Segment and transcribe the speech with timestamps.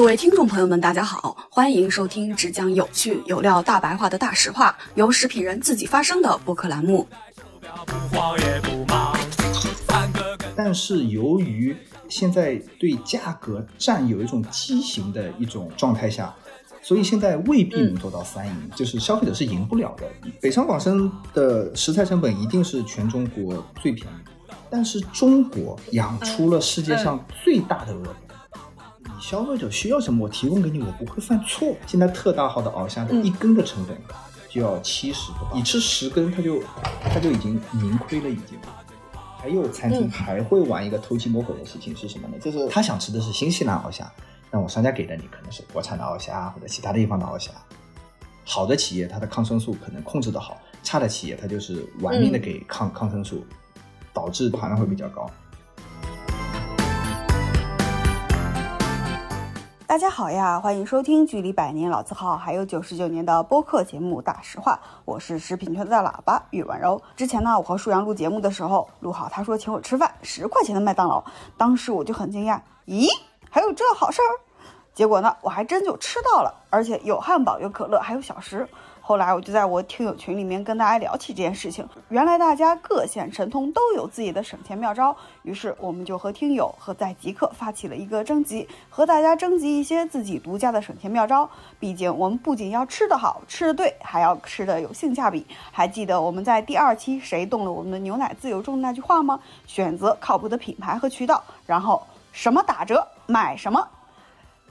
[0.00, 7.06] 各位听众朋友们，大家好，欢迎收听只讲有趣有料大白话的大实话，由食品人自己发声的播客栏目。
[10.56, 11.76] 但是由于
[12.08, 16.34] 现在对价格战有一种畸形的一种状态下，
[16.80, 20.04] 所以现在未必能做到三赢，就是消费者是赢不了的。
[20.40, 24.54] 北上广深的食材成本一定是全中国最便宜。
[24.70, 28.29] 但是中国养出了世界上最大的鳄鱼，你
[29.20, 31.76] 消费者需要什么，我提供给你，我不会犯错。
[31.86, 33.96] 现在特大号的鳌虾的一根的成本
[34.48, 36.62] 就要七十多，你吃十根，它就
[37.02, 38.58] 它就已经盈亏了，已经。
[39.38, 42.34] 还有餐厅还会玩一个偷鸡摸狗的事情是什么呢？
[42.40, 44.10] 就是他想吃的是新西兰鳌虾，
[44.50, 47.50] 那我商家给的你可能是国产的鳌虾或者其他地方的鳌虾。
[48.44, 53.44] 好的企业它的抗生素可能控制的好，差的企业它就是玩命的给抗抗生素。
[54.12, 55.30] 导致含量会比较高。
[59.90, 64.74] 大家好呀，欢迎收听距离百年老字号还有九十九年的播客节目《大实话》，
[65.04, 67.02] 我是食品圈的大喇叭玉婉柔。
[67.16, 71.24] 之前呢，我和舒阳录节目的时候，录好他说请我吃饭，十块钱的麦当劳，
[71.56, 73.08] 当时我就很惊讶，咦，
[73.50, 74.30] 还有这好事儿？
[74.94, 78.68] 结果呢，我还真就吃到了，而且有汉堡，有可乐，还有小食。
[79.00, 91.48] 后来我就在我听友群里面跟大家聊起这件事情，原来大家各显神通都有自己的省钱妙招，于是我们就和听友和在极客发起了一个征集，和大家征集一些自己独家的省钱妙招。
[91.78, 95.46] 毕竟我们不仅要吃得好、吃得对，还要吃得有性价比。
[95.72, 99.40] 还记得我们在第二期谁动了我们的牛奶自由中的那句话吗？
[99.66, 103.88] 选择靠谱的品牌和渠道，然后什么打折买什么。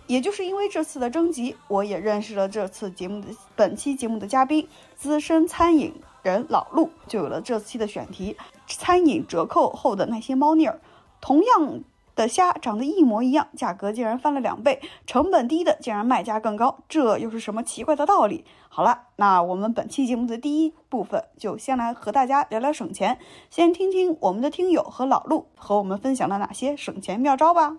[0.09, 5.93] 也就是因为这次的征集，我也认识了这次节目的本期节目的嘉宾，资深餐饮
[6.23, 8.35] 人老陆，就有了这期的选题：
[8.65, 10.81] 餐饮折扣后的那些猫腻儿。
[11.21, 11.81] 同样
[12.15, 18.43] 的虾长得一模一样，价格竟然翻了两倍，成本低的竟然卖价更高，这又是什么奇怪的道理？
[18.67, 23.19] 好了，那我们本期节目的第一部分就先来和大家聊聊省钱，
[23.51, 27.77] 先听听我们的听友和老陆和我们分享了哪些省钱妙招吧。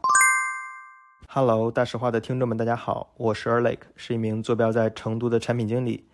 [1.32, 6.04] Hello，大实话的听众们，大家好，我是 Erlik，是一名坐标在成都的产品经理。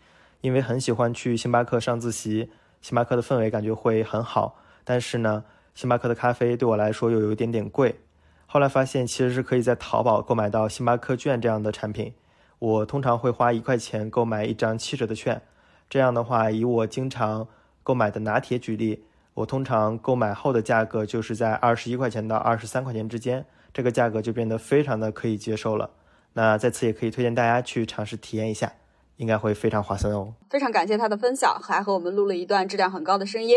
[0.42, 2.50] 因为很喜欢去星巴克上自习，
[2.82, 5.44] 星巴克的氛围感觉会很好，但是呢，
[5.74, 7.98] 星巴克的咖啡对我来说又有一点点贵。
[8.44, 12.12] 后来发现其实是可以在淘宝购买到星巴克券这样的产品。
[12.58, 15.40] 我通常会花一块钱购买一张七折的券。
[15.88, 17.48] 这样的话，以我经常
[17.82, 19.02] 购买的拿铁举例，
[19.32, 23.46] 我通常购买后的价格就是在二十一块钱到二十三块钱之间。
[23.76, 25.90] 这个价格就变得非常的可以接受了。
[26.32, 28.72] 那在此也可以推荐大家去尝试体验一下，
[29.18, 30.32] 应该会非常划算哦。
[30.48, 33.54] 非常感谢他的分享，还和我们录了一段质量很高的声音。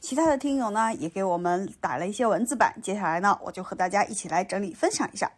[0.00, 2.74] 其他的听友呢，也给我们打了一些文字版。
[2.82, 5.30] 接下来呢，我就和大家一起来整理分享一下。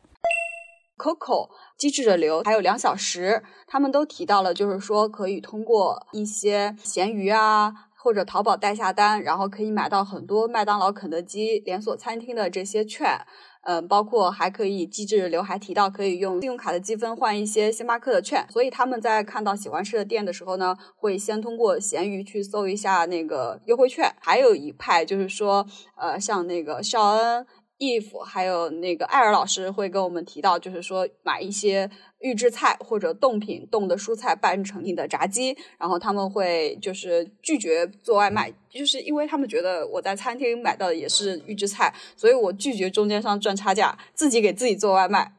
[0.96, 13.20] Coco、机智的流，还有两小时，他们都提到了，就是说可以通过一些闲鱼啊，或者淘宝代下单，然后可以买到很多麦当劳、肯德基连锁餐厅的这些券。
[13.62, 24.10] 嗯，包括还可以机智刘还提到可以用信用卡的积分换一些星巴克的券，所以他们在看到喜欢吃的店的时候呢，会先通过闲鱼去搜一下那个优惠券。
[24.20, 25.66] 还有一派就是说，
[25.96, 27.46] 呃，像那个肖恩。
[27.78, 45.32] If 还有那个艾尔老师会跟我们提到，就是说买一些预制菜或者冻品、冻的蔬菜拌成你的炸鸡，然后他们会就是拒绝做外卖，就是因为他们觉得我在餐厅买到的也是预制菜，所以我拒绝中间商赚差价，自己给自己做外卖，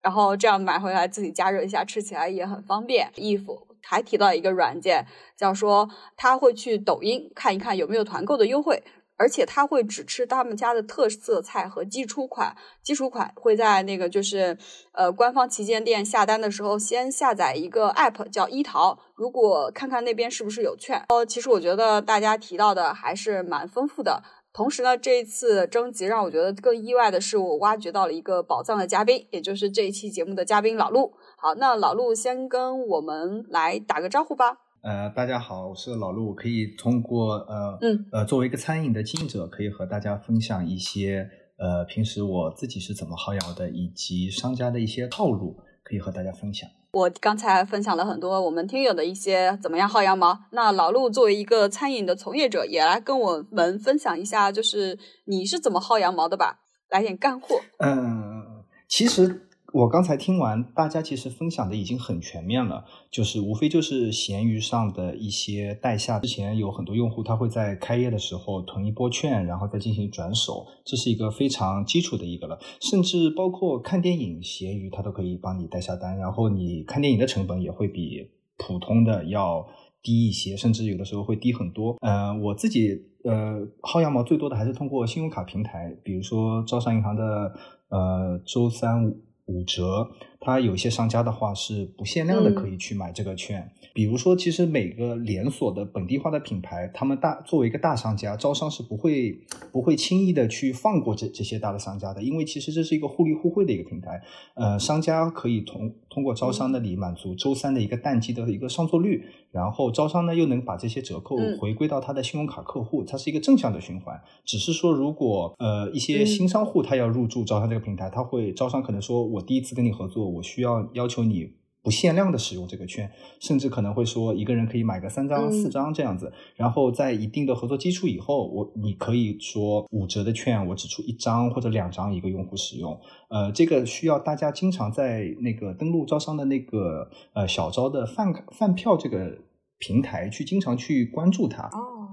[0.00, 3.10] 然后这样买回来自己加热一下，吃起来也很方便。
[3.16, 3.44] if
[3.82, 5.04] 还提到一个软件，
[5.36, 8.84] 叫说他会去抖音看一看有没有团购的优惠。
[9.20, 14.56] 而且他会只吃他们家的特色菜和基础款，基础款会在那个就是
[14.92, 21.04] 呃官方旗舰店下单的时候先下载一个 app 叫一淘，如果看看那边是不是有券。
[21.10, 24.22] 哦，其实我觉得大家提到的还是蛮丰富的。
[24.54, 31.12] 同时呢，这一次征集让我觉得更意外的是，我挖掘到了一个宝藏的嘉宾，也就是这一期节目的嘉宾老陆。
[31.36, 34.56] 好，那老陆先跟我们来打个招呼吧。
[34.82, 41.28] 呃，大家好，我是老陆，可以通过呃，嗯，呃，作为一个餐饮的经营者，可以和大家分享一些
[41.58, 46.66] 呃，平时我自己是怎么薅羊的，以及商家的一些套路，可以和大家分享。
[46.92, 57.60] 我刚才分享了很多我们听友的一些怎么样薅羊毛，那老陆作为一个餐饮的从业者，也来跟我们分享一下，就是你是怎么薅羊毛的吧，来点干货。
[57.80, 66.18] 嗯，其实我刚才听完，大家其实分享的已经很全面了，就是无非就是闲鱼上的一些代下。
[66.18, 72.58] 之前有很多用户他会在开业的时候囤一波券，然后再进行转手，这是一个非常基础的一个了。
[72.80, 78.28] 甚至包括看电影，闲鱼它都可以帮你代下单，然后你看电影的成本也会比
[78.58, 79.64] 普通的要
[80.02, 81.96] 低一些，甚至有的时候会低很多。
[82.00, 82.90] 呃，我自己
[83.22, 87.54] 呃薅羊毛最多的还是通过信用卡平台，比如说招商银行的
[87.88, 89.14] 呃周三。
[89.50, 90.08] 五折，
[90.40, 93.70] 它有些商家的话是不限量的，可以去买这个券。
[93.92, 99.38] 比如说，其实每个连锁的本地化的品牌，他们大作为一个大商家，招商是不会
[99.70, 104.22] 不会轻易的去放过这这些大的商家的，因为其实这是一个互利互惠的一个平台。
[104.54, 114.18] 呃，商家可以通通过招商那里满足周三的一个淡季的一个上座率，然后招商呢又能把这些折扣回归到他的信用卡客户，它是一个正向的循环。
[114.44, 121.60] 只是说，如果呃一些新商户他要入驻招商这个平台，他会招商可能说我第一次跟你合作，我需要要求你。
[121.82, 123.10] 不限量的使用这个券，
[123.40, 126.30] 甚至可能会说一个人可以买个三张、四张这样子。
[126.54, 133.00] 然后在一定的合作基础以后，我你可以说五折的券，我只出一张或者两张一个用户使用。
[133.30, 139.38] 呃，这个需要大家经常在那个登录招商的那个呃小招的饭饭票这个
[139.78, 141.70] 平台去经常去关注它。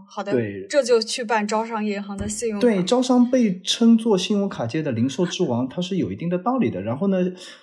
[0.09, 2.59] 好的，对，这就去办招商银行的信用。
[2.59, 6.81] 对，招商被称作信用卡界的零售之王，它是有一定的道理的。
[6.81, 7.17] 然后呢，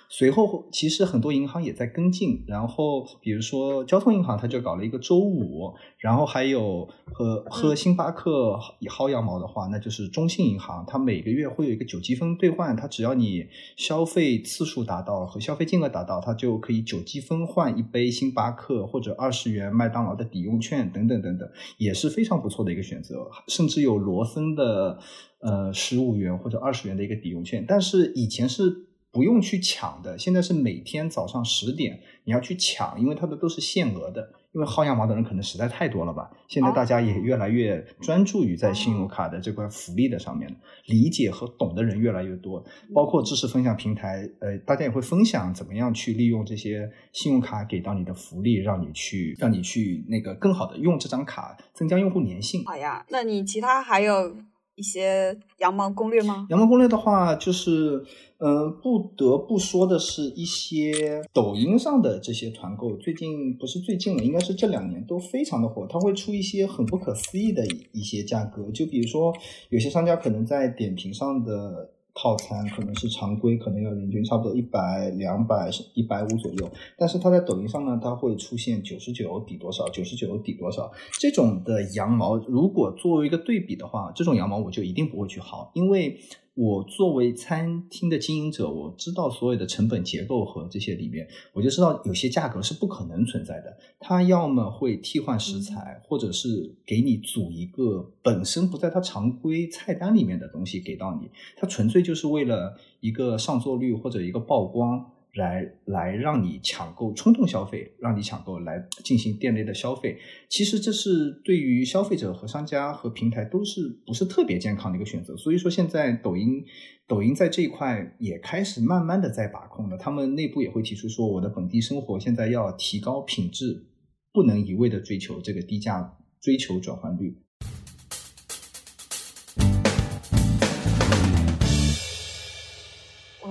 [0.07, 2.43] 随后其实很多银行也在跟进。
[2.47, 5.73] 然后比如说交通银行，它就搞了一个周五。
[5.97, 21.49] 然后还有和和星巴克薅羊毛的话，那就是中信银行，它每个月会有一个九积分兑换，它只要你消费次数达到和消费金额达到，它就可以九积分换一杯星巴克或者二十元麦当劳的抵用券等等等等，
[21.79, 22.34] 也是非常。
[22.41, 24.99] 不错的一个选择，甚至有罗森的
[25.39, 34.33] 呃十五元或者二十元的一个抵用券，但是以前是不用去抢的，现在是每天早上十点你要去抢，因为它的都是限额的。
[34.55, 40.49] 因为薅羊毛的人可能实在太多了吧，现在大家也越来越专注于在信用卡的这块福利的上面，
[40.85, 42.63] 理解和懂的人越来越多，
[42.93, 52.63] 包括知识分享平台，呃，大家也会分享怎么样去利用这些信用卡给到你的福利，让你去让你去那个更好的用这张卡，增加用户粘性。
[52.63, 54.37] 好呀，那你其他还有？
[54.75, 56.47] 一些羊毛攻略吗？
[56.49, 58.03] 羊毛攻略的话，就是，
[58.37, 65.87] 嗯，不得不说的是一些抖音上的这些团购，最近不是最近了，应该是这两年都非常的火。
[65.89, 69.33] 它会出一些很不可思议的一些价格，就比如说
[69.69, 71.91] 有些商家可能在点评上的。
[72.15, 76.71] 套餐可能是常规，可能要人均差不多一百、两百、一百五左右。
[76.97, 82.37] 但是它在抖音上呢，它会出现九十九抵多少，九十九抵多少这种的羊毛。
[82.37, 86.17] 如果作为一个对比的话，这种羊毛我就一定不会去薅，因为。
[86.55, 93.77] 我作为餐厅的经营者，我知道所有的成本结构和这些里面，我就知道有些价格是不可能存在的。
[93.99, 105.11] 他要么会替换食材，或者是给你组一个本身不在他常规菜单里面的东西给到你，他纯粹就是为了一个上座率或者一个曝光。
[105.35, 110.17] 来来让你抢购冲动消费，让你抢购来进行店内的消费，
[110.49, 115.35] 其实这是对于消费者和商家和平台都是不是特别健康的一个选择。
[115.35, 116.63] 所以说现在抖音
[117.07, 123.87] 抖音在这一块也开始慢慢的在把控了，他们内部也会提出说，我的本地生活现在要提高品质，
[124.31, 127.44] 不能一味的追求这个低价，追求转换率。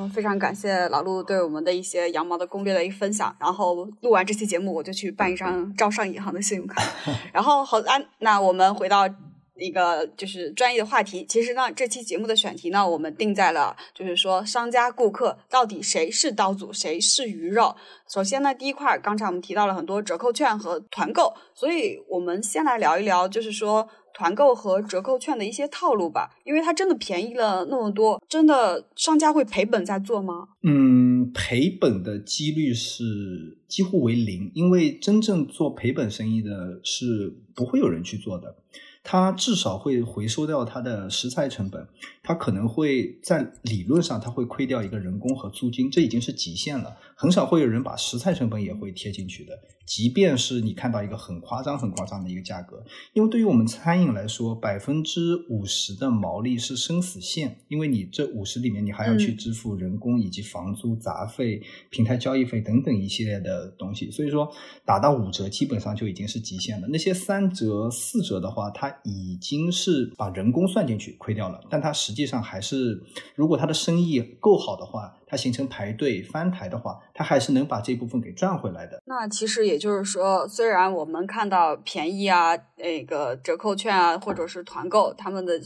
[0.08, 3.34] 非常感谢老陆对我们的一些羊毛的攻略的一个分享。
[3.38, 6.82] 然后录完这期节目，我就去办一张招商银行的信用卡。
[7.32, 9.08] 然后好，安，那我们回到
[9.56, 11.24] 一个就是专业的话题。
[11.26, 17.74] 其实呢，这期节目的选题呢，我们定在了就是说商家顾客到底谁是刀俎，谁是鱼肉。
[18.08, 23.88] 首先呢，第一块，刚才我们提到了很多折扣券和团购，所以我们先来聊一聊，就是说。
[24.14, 30.48] 团购和折扣券的一些套路吧，因为它真的便宜了那么多，真的商家会赔本在做吗？
[30.62, 38.56] 嗯，赔本的几率是几乎为零，因为真正做赔本生意的是不会有人去做的。
[39.04, 41.86] 它至少会回收掉它的食材成本，
[42.22, 46.96] 它可能会在理论上它会亏掉一个人工和租金，这已经是极限了。
[47.14, 49.52] 很少会有人把食材成本也会贴进去的。
[49.86, 52.82] 即便是你看到一个很夸张、很夸张的一个价格，
[53.12, 64.50] 因为对于我们餐饮来说，百分之五十的毛利是生死线，因为你这五十里面你还要去支付人工以及房租、杂费、平台交易费等等一系列的东西，所以说
[64.86, 66.88] 打到五折基本上就已经是极限了。
[66.88, 73.02] 那些三折、四折的话，它已经是把人工算进去亏掉了，但它实际上还是，
[73.34, 75.16] 如果它的生意够好的话。
[75.26, 79.02] 它形成排队翻台的话，它还是能把这部分给赚回来的。
[79.06, 85.58] 那其实也就是说，虽然我们看到便宜啊，那个折扣券啊，或者是团购，他们的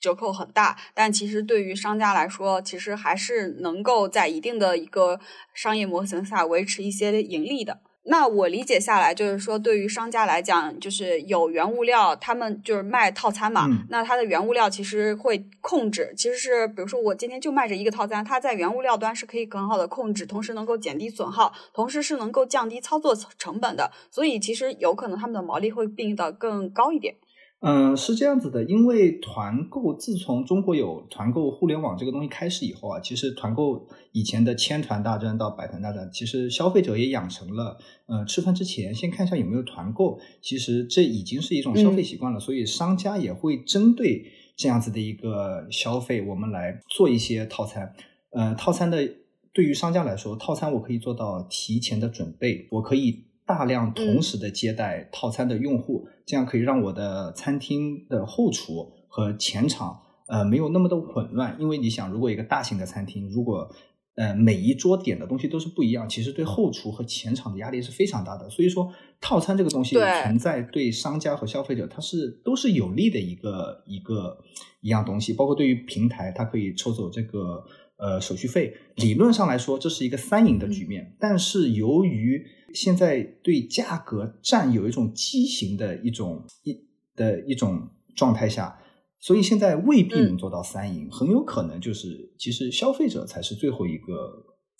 [0.00, 5.20] 折扣很大，但其实对于商家来说，其实还是能够在一定的一个
[5.54, 7.78] 商业模型下维持一些盈利的。
[8.10, 13.68] 那我理解下来，就是说，对于商家来讲，就是有原物料，他们就是卖套餐嘛。
[13.88, 23.92] 那它的原物料其实会控制，其实是比如说我今天就卖这一个套餐，它在原物料端是可以很好的控制，同时能够减低损耗，同时是能够降低操作成本的。
[24.10, 27.14] 所以其实有可能他们的毛利会变得更高一点。
[27.62, 37.76] 嗯，是这样子的，因为团购自从中国有团购互联网这个东西开始以后啊，其实团购以前的千团大战到百团大战，其实消费者也养成了，
[38.06, 44.24] 呃，吃饭之前先看一下有没有团购，其实这已经是一种消费习惯了，所以商家也会针对
[44.56, 47.92] 这样子的一个消费，我们来做一些套餐。
[48.30, 49.06] 呃，套餐的
[49.52, 53.24] 对于商家来说，套餐我可以做到提前的准备，我可以。
[53.50, 61.56] 大量同时的接待套餐的用户，这样可以让我的餐厅的后厨和前场呃没有那么的混乱。
[61.58, 63.68] 因为你想，如果一个大型的餐厅，如果
[64.14, 68.48] 呃每一桌点的东西都是不一样，其实对后厨和前场的压力是非常大的。
[68.48, 68.88] 所以说，
[69.20, 74.38] 套餐这个东西存在对商家和消费者，它是都是有利的一个一个
[74.80, 75.32] 一样东西。
[75.32, 77.64] 包括对于平台，它可以抽走这个
[77.98, 78.72] 呃手续费。
[78.94, 81.16] 理论上来说，这是一个三赢的局面。
[81.18, 86.76] 但是由于现在对价格战有一种畸形的一种一
[87.14, 88.78] 的一种状态下，
[89.18, 94.14] 所以现在未必能做到三赢，很有可能就是其实消费者才是最后一个，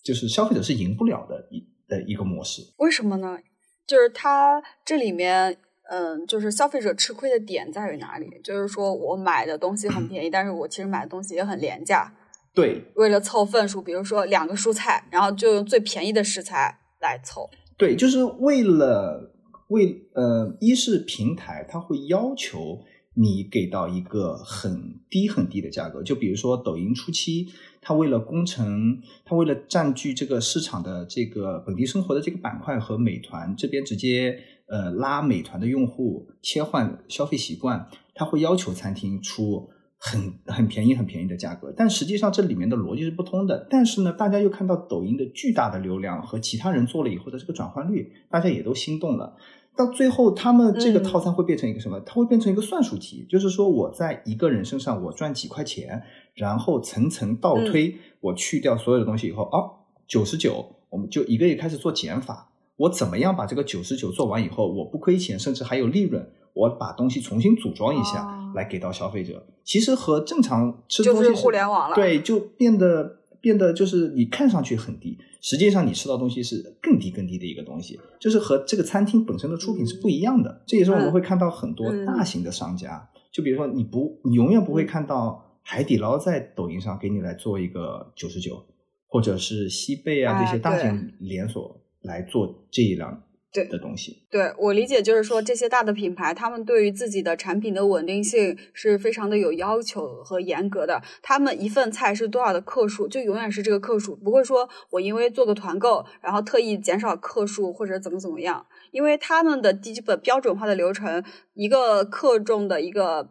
[0.03, 2.63] 就是消费者是赢不了的一的一个模式。
[2.79, 3.39] 为什么呢？
[3.87, 5.57] 就是它这里面，
[5.91, 8.41] 嗯，就是消费者吃亏的点在于哪里？
[8.45, 12.15] 就是说我买的东西很便宜，但是我其实买的东西也很廉价。
[12.55, 17.49] 对，为了凑份数，比如说两个蔬菜，然后就用最便宜的食材来凑。
[17.81, 19.33] 对，就是为了
[19.69, 22.79] 为呃，一是平台它会要求
[23.15, 27.49] 你给到一个很低很低的价格，就比如说抖音初期，
[27.81, 39.71] 它为了工程，它为了占据这个市场的这个本地生活的这个板块，和美团这边直接呃拉美团的用户切换消费习惯，它会要求餐厅出。
[40.03, 43.67] 很很便宜很便宜的价格，但实际上这里面的逻辑是不通的。
[43.69, 49.37] 但是呢，大家又看到抖音的巨大的流量和其他人做了以后的这个转换率，大家也都心动了。
[49.77, 52.01] 到最后，他们这个套餐会变成一个什么？
[52.01, 56.03] 它会变成一个算术题，就是说我在一个人身上我赚几块钱，
[56.35, 62.51] 然后层层倒推，我去掉所有的东西以后，哦，九十九，我们就一个月开始做减法。
[62.77, 66.27] 我怎么样把这个九十九做完以后，我不亏钱，甚至还有利润？
[66.55, 69.47] 我把东西重新组装一下，来给到消费者。
[69.65, 80.63] 其实和正常吃东西是互联网了，对，就变得变得就是你看上去很低，实际上你吃到东西是更低更低的一个东西，就是和这个餐厅本身的出品是不一样的。
[80.67, 88.61] 这也是我们会看到很多大型的商家，就比如说你不，你永远不会看到海底捞在抖音上给你来做一个九十九，
[89.07, 93.23] 或者是西贝啊这些大型连锁来做这一辆。
[93.53, 101.03] 对的东西，对我理解就是说，这些大的品牌，他们对于自己的产品的稳定性是非常的有要求和严格的。
[101.21, 108.65] 他们一份菜是多少的克数，就永远是这个克数，不会说我因为做个团购，然后特意减少克数或者怎么怎么样。
[108.93, 113.31] 因为他们的基本标准化的流程，一个克重的一个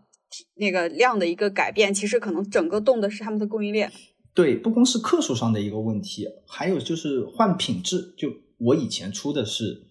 [0.55, 3.89] 那个量的一个改变，其实可能整个动的是他们的供应链。
[4.33, 8.13] 对，不光是克数上的一个问题，还有就是换品质。
[8.17, 9.87] 就我以前出的是。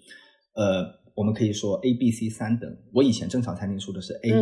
[0.58, 2.76] 呃，我们可以说 A、B、C 三等。
[2.92, 4.32] 我以前正常餐厅出的是 A，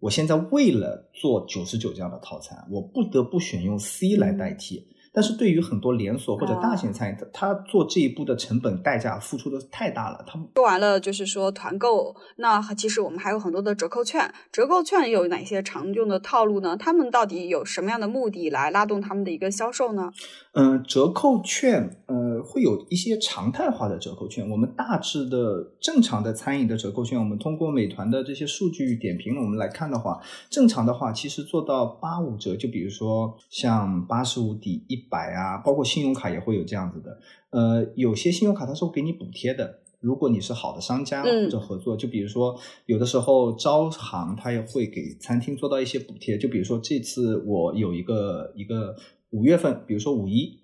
[0.00, 4.86] 我现在为了做九十九这样的套餐，我不得不选用 C 来代替。
[5.18, 10.24] 但是对于很多连锁或者大型餐饮，他做这一步的成本代价付出的太大了。
[10.24, 14.32] 他们说完了，就是说团购，那其实我们还有很多的折扣券。
[14.52, 16.76] 折扣券有哪些常用的套路呢？
[16.76, 20.12] 他们到底有什么样的目的来拉动他们的一个销售呢？
[20.52, 24.48] 嗯，折扣券，呃，会有一些常态化的折扣券。
[24.48, 35.07] 我们大致的正常的餐饮的折扣券，我们通过美团的这些数据点评，我们来看的话，正常的话其实做到八五折，就比如说像八十五抵一。
[35.10, 37.18] 百啊，包括信用卡也会有这样子的。
[37.50, 39.80] 呃，有些信用卡它是会给你补贴的。
[40.00, 46.38] 如果你是好的商家或者合作，就比如说有的时候招行它也会给餐厅做到一些补贴。
[46.38, 48.94] 就比如说这次我有一个一个
[49.30, 50.60] 五月份，比如说五一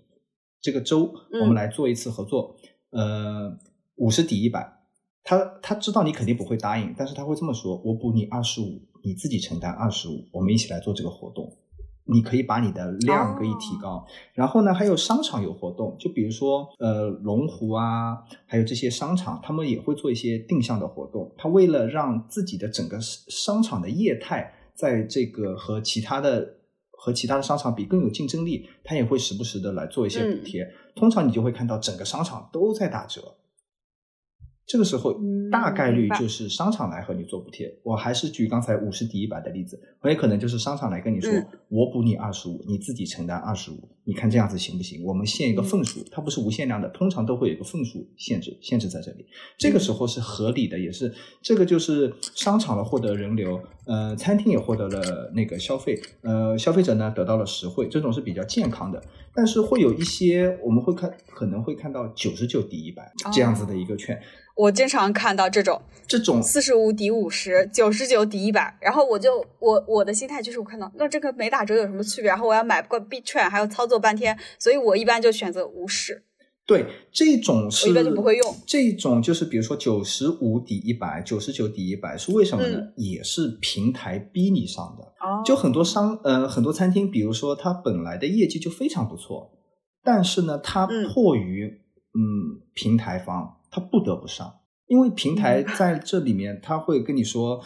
[0.60, 2.54] 这个周，我们来做一次合作。
[2.90, 3.58] 呃，
[3.96, 4.72] 五十抵一百，
[5.24, 11.52] 他他知道你肯定不会答应，但是他会这么说：我补你二十五，你自己承担二十五，我们一起来做这个活动。
[12.06, 14.06] 你可以把你的量可以提高。
[14.34, 21.32] 然后呢，还有商场有活动，就比如说呃龙湖啊，还有这些商场，他们也会做一些定向的活动。
[21.36, 26.56] 他为了让自己的整个商场的业态在这个和其他的
[26.90, 30.66] 和其他的商场比更有竞争力，他也会时不时的来做一些补贴。
[30.94, 33.34] 通常你就会看到整个商场都在打折。
[34.66, 35.14] 这个时候
[35.50, 37.72] 大概率就是商场来和你做补贴。
[37.82, 41.30] 我还是举刚才五十抵一百的例子，很有可能就是商场来跟你说，
[41.68, 43.88] 我补你二十五，你自己承担二十五。
[44.06, 45.02] 你看这样子行不行？
[45.02, 49.26] 我们限一个份数，它不是无限量的，通常都会有一个份数限制，限制在这里。
[49.56, 59.02] 这个时候是合理的，也是这个就是商场的获得人流，呃，餐厅也获得了那个消费，呃，消费者呢得到了实惠，这种是比较健康的。
[59.34, 64.20] 但是会有一些我们会看，可能会看到九十九抵一百这样子的一个券。
[64.54, 72.28] 我经常看到这种这种四十五抵五十，九十九抵一百，然后我就我我的心态就是我看到那这个没打折有什么区别？
[72.28, 76.22] 然后我要买个币券，还要操作半天，所以我一般就选择无视。
[76.66, 78.56] 对，这种是我一般就不会用。
[78.66, 82.80] 这种就是比如说九十五抵一百，九十九抵一百是为什么呢？
[82.96, 85.04] 也是平台逼你上的。
[85.04, 89.50] 哦，就很多商呃很多餐厅，比如说它本来的业绩就非常不错，
[90.02, 91.66] 但是呢，它迫于
[92.14, 94.60] 嗯平台方，它不得不上。
[94.86, 97.60] 因为平台在这里面，他会跟你说，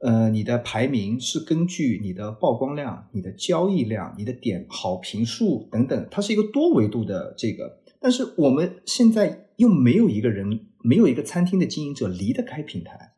[0.00, 7.78] 呃，你的排名是根据你的曝光量、你的交易量、你的点好评数等等，它是一个多维度的这个。
[8.00, 13.12] 但是我们现在又没有一个人，没有一个餐厅的经营者离得开平台，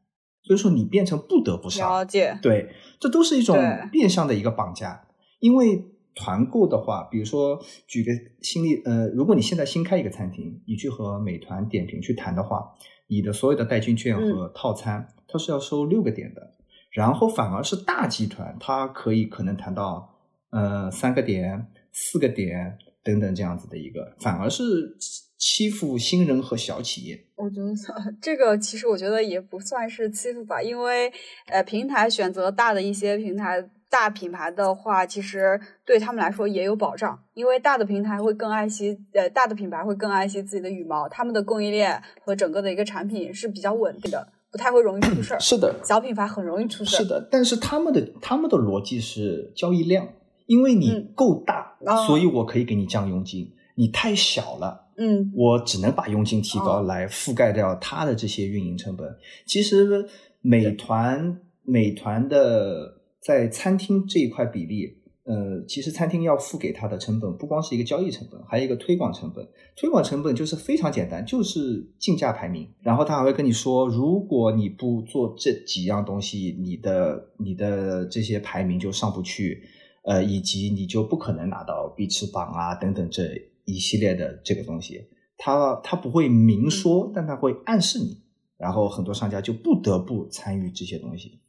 [0.45, 1.91] 所以说你变成不得不上。
[1.91, 3.57] 了解，对，这都是一种
[3.91, 5.09] 变相的一个绑架。
[5.41, 5.85] 因为
[6.17, 12.75] 团购的话，比如说举个新例，呃，如果你现在新开一个餐厅，你去和美团点评去谈的话。
[13.09, 16.55] 你的所有的代金券和套餐，它是要收六个点的，
[16.91, 20.19] 然后反而是大集团，它可以可能谈到
[20.51, 24.97] 呃三个点、四个点等等这样子的一个，反而是
[25.39, 27.27] 欺负新人和小企业。
[27.37, 27.73] 我觉得
[28.21, 31.13] 这个其实我觉得也不算是欺负吧，因为
[31.47, 33.71] 呃平台选择大的一些平台。
[33.89, 45.39] 大品牌的话，其实对他们来说也有保障，因为大的平台会更爱惜，呃，大的品牌会更爱惜自己的羽毛，他们的供应链和整个的一个产品是比较稳定的，不太会容易出事儿。
[45.41, 46.99] 是的，小品牌很容易出事儿。
[46.99, 50.09] 是的，但是他们的他们的逻辑是交易量，
[50.47, 53.55] 因为你够大，所以我可以给你降佣金。
[53.77, 59.17] 你太小了，嗯，我只能把佣金提高来覆盖掉它的这些运营成本。
[59.47, 60.07] 其实
[60.43, 62.96] 美团美团的。
[63.27, 69.45] 在餐厅这一块比例，呃，其实餐厅要付给他的成本不光是一个交易成本，还有一个推广成本。
[69.75, 72.69] 推广成本就是非常简单，就是竞价排名。
[72.83, 79.61] 然后他还会跟你说，如果你不做这几样东西，你的你的这些排名就上不去，
[80.05, 83.25] 呃，以及你就不可能拿到必吃榜啊等等这
[83.65, 85.05] 一系列的这个东西。
[85.37, 88.23] 他他不会明说，但他会暗示你，
[88.57, 91.41] 然后很多商家就不得不参与这些东西。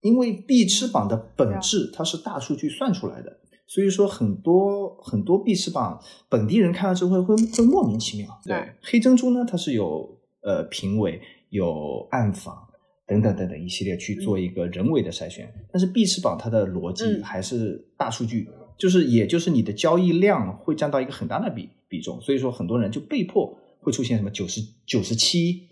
[0.00, 8.40] 因为必吃榜的本质它是大数据算出来的，所以说很多很多必吃榜本地人看了之后会会莫名其妙。
[8.44, 12.68] 对，黑珍珠呢，它是有呃评委、有暗访
[13.06, 25.68] 等等等等一系列去做一个人为的筛选，但是必吃榜它的逻辑还是大数据，就是也就是你的交易量会占到一个很大的比比重，所以说很多人就被迫会出现什么九十九十七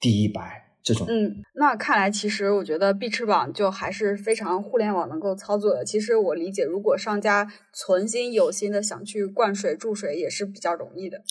[0.00, 0.64] 低一百。
[0.82, 5.84] 这种嗯，那看来其实我觉得必吃榜就还是非常互联网能够操作的。
[5.84, 11.22] 其实我理解，如果商家存心有心的想去灌水注水，也是比较容易的。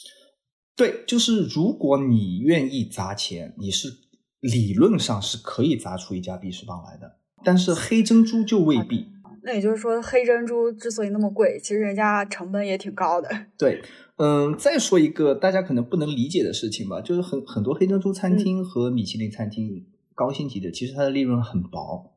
[0.76, 3.90] 对，就是如果你愿意砸钱，你是
[4.40, 7.18] 理论上是可以砸出一家必吃榜来的。
[7.44, 9.08] 但是黑珍珠就未必。
[9.48, 13.30] 那也就是说，黑珍珠之所以那么贵，其实人家成本也挺高的。
[13.58, 13.82] 对。
[14.20, 22.16] 嗯，再说一个大家可能不能理解的事情吧，就是很很多黑珍珠餐厅和米其林餐厅高星级的，其实它的利润很薄，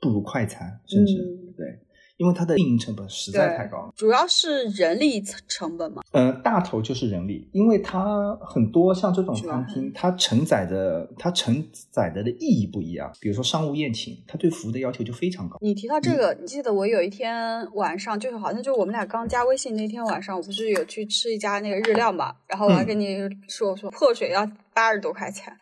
[0.00, 1.14] 不如快餐，甚至
[1.56, 1.80] 对。
[2.16, 6.02] 因为它的运营成本实在太高了，主要是人力成本嘛。
[6.12, 13.12] 呃，大头就是人力，因为它很多像这种餐厅，它承载的它承载的的意义不一样。
[13.20, 15.58] 比如说商务宴请，它对服务的要求就非常高。
[15.60, 22.34] 你提到这个，你记得我有一天晚上，就是好像就我们俩刚加微信那天晚上，我不是有去吃一家那个日料嘛？
[22.46, 25.56] 然后我还跟你说说破水要八十多块钱，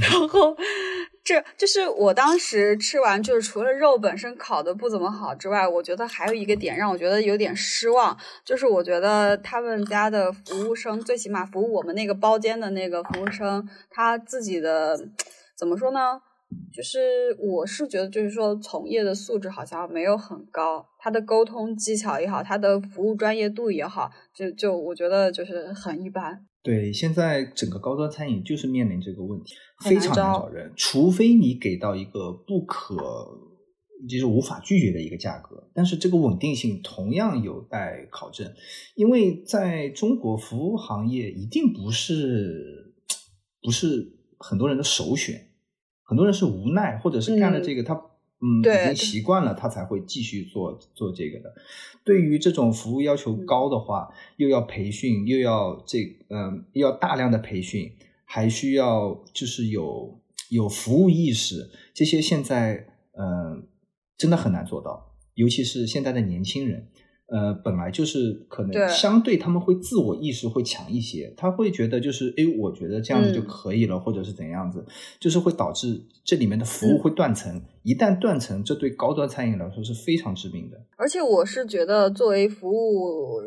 [0.00, 0.56] 然后。
[1.24, 14.98] 这就是我当时吃完，就是除了肉本身烤的不怎么好之外，我觉得还有一个点让我觉得有点失望，就是我觉得他们家的服务生，最起码服务我们那个包间的那个服务生，他自己的
[15.54, 16.18] 怎么说呢？
[16.72, 26.46] 就是我是觉得，就是说从业的素质好像没有很高，他的沟通技巧也好，他的服务专业度也好，就就我觉得就是很一般。
[26.68, 32.94] 对，现在整个高端餐饮就是面临这个问题，非常难找人，除非你给到一个不可，
[34.06, 38.52] 就是无法拒绝的一个价格，但是这个稳定性同样有待考证，
[38.94, 42.94] 因为在中国服务行业一定不是
[43.62, 45.48] 不是很多人的首选，
[46.02, 47.98] 很多人是无奈或者是干了嗯这个他。
[48.40, 51.54] 嗯，对已经习惯了，他才会继续做做这个的。
[52.04, 57.92] 对于这种服务要求高的话，又要培训，又要这嗯、又要大量的培训，
[58.24, 60.20] 还需要就是有
[60.50, 63.62] 有服务意识，这些现在嗯、呃
[64.16, 66.88] 真的很难做到，尤其是现在的年轻人。
[67.30, 74.82] 呃，本来就是可能相对他们会自我意识会强一些，他会觉得就是哎，我觉得这样子就嗯可以了，或者是怎样子，
[75.20, 77.62] 就是会导致这里面的服务嗯会断层。
[77.82, 80.78] 一旦断层，这对高端餐饮来说是非常致命的。
[80.96, 83.42] 而且我是觉得，作为服务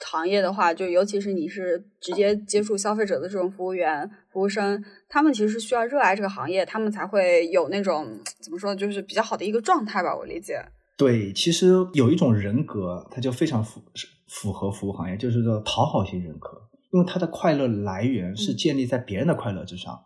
[0.00, 10.16] 行业的话，就尤其是你是直接接触消费者的这种服务员、服务生，他们其实是需要热爱这个行业，他们才会有那种怎么说，就是比较好的一个状态吧。
[10.16, 10.60] 我理解。
[11.00, 13.80] 对，其实有一种人格，它就非常符
[14.28, 16.50] 符合服务行业，就是说讨好型人格，
[16.90, 18.56] 因为他的快乐来源是嗯。
[18.56, 19.98] 建立在别人的快乐之上。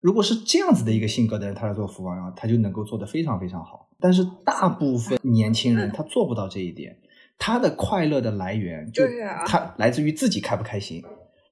[0.00, 3.88] 如果是这样子的一个性格的人，他来做服务行业，他就能够做得非常非常好。
[3.98, 5.92] 但是大部分年轻人嗯。
[5.92, 6.96] 他做不到这一点，
[7.36, 9.02] 他的快乐的来源就
[9.44, 11.02] 他来自于自己开不开心，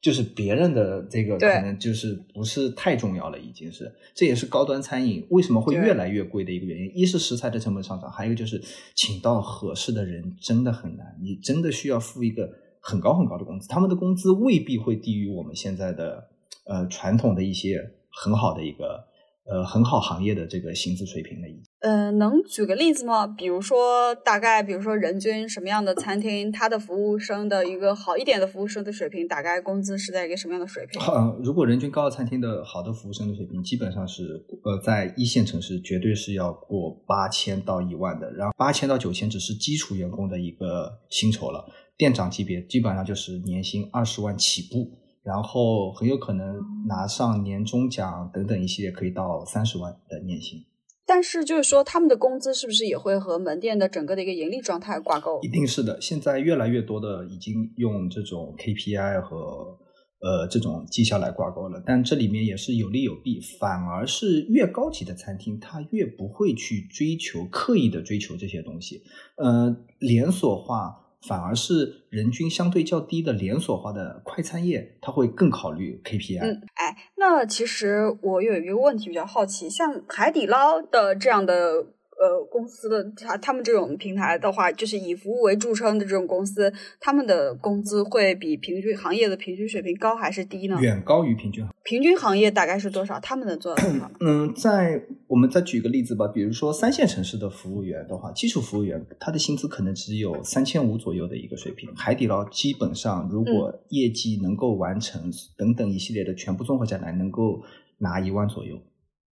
[0.01, 3.93] 就是别人的这个可能就是不是太重要了，已经是。
[4.15, 6.91] 这也是高端餐饮为什么会越来越贵的一个原因。
[6.95, 8.63] 一是食材的成本上涨，还有就是
[8.95, 16.29] 请到合适的人真的很难，你真的需要付一个很高很高的工资，他们的工资未必会低于我们现在的
[16.65, 19.05] 呃传统的一些很好的一个
[19.45, 21.63] 呃很好行业的这个薪资水平了已经。
[21.81, 23.27] 呃，能举个例子吗？
[23.27, 31.01] 比如说，大概比如说人均什么样的餐厅，它的服务生的一个好一点的服务生的水平，大概工资是在一个什么样的水平？
[31.01, 41.65] 呃，如果人均高的餐厅的好的服务生的水平，基本上是呃在一线城市绝对是要过八千到一万的，然后八千到九千只是基础员工的一个薪酬了，
[41.97, 46.57] 店长级别基本上就是年薪二十万起步，然后很有可能
[46.89, 50.59] 拿上年终奖等等一系列可以到三十万的年薪。
[51.07, 55.49] 但是就是说，他们的工资是不是也会和门店的整个的一个盈利状态挂钩一？
[55.49, 59.77] 定是的，现在越来越多的已经用这种 KPI 和
[60.21, 69.03] 呃这种绩效来挂钩了，但这里面也是有利有弊，反而是越高级的餐厅，它越不会去追求刻意的追求这些东西，
[69.37, 71.10] 呃，连锁化。
[71.21, 76.41] 反而是人均相对较低的连锁化的快餐业，它会更考虑 KPI。
[76.41, 81.87] 嗯，哎，那其实我有一个问题比较好奇，像海底捞的这样的
[82.21, 90.77] 呃公司的，他他们这种平台的话，就是以服务为著称的这种公司，他们的工资会比平均行业的平均水平高还是低呢？
[90.81, 93.19] 远高于平均平均行业大概是多少？
[93.21, 94.11] 他们能做到多少？
[94.21, 101.89] 嗯，在我们再举个例子吧，比如说三线城市的服务员的话，基础服务员他的薪资可能只有三千五左右的一个水平。
[101.97, 107.63] 海底捞基本上如果业绩能够完成等等一系列的全部综合下来，能够
[107.99, 108.77] 拿一万左右，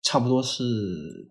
[0.03, 0.63] 差不多是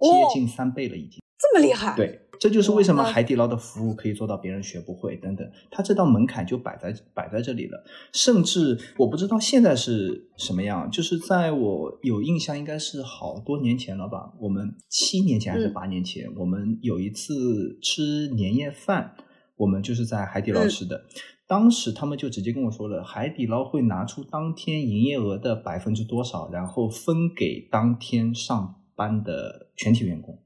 [0.01, 1.22] 接近三倍了已经。
[1.43, 7.83] 这么厉害？，对，这就是为什么海底捞的服务可以做到别人学不会等等，它这道门槛就摆在摆在这里了。
[8.13, 14.33] 甚至我不知道现在是什么样，就是在我有印象，应该是好多年前了吧？
[14.39, 19.15] 我们七年前还是嗯八年前，我们有一次吃年夜饭，
[19.57, 21.03] 我们就是在海底捞嗯吃的。
[21.45, 30.39] 当时他们就直接跟我说了，海底捞会拿出当天营业额的百分之多少，然后分给当天上班的全体员工。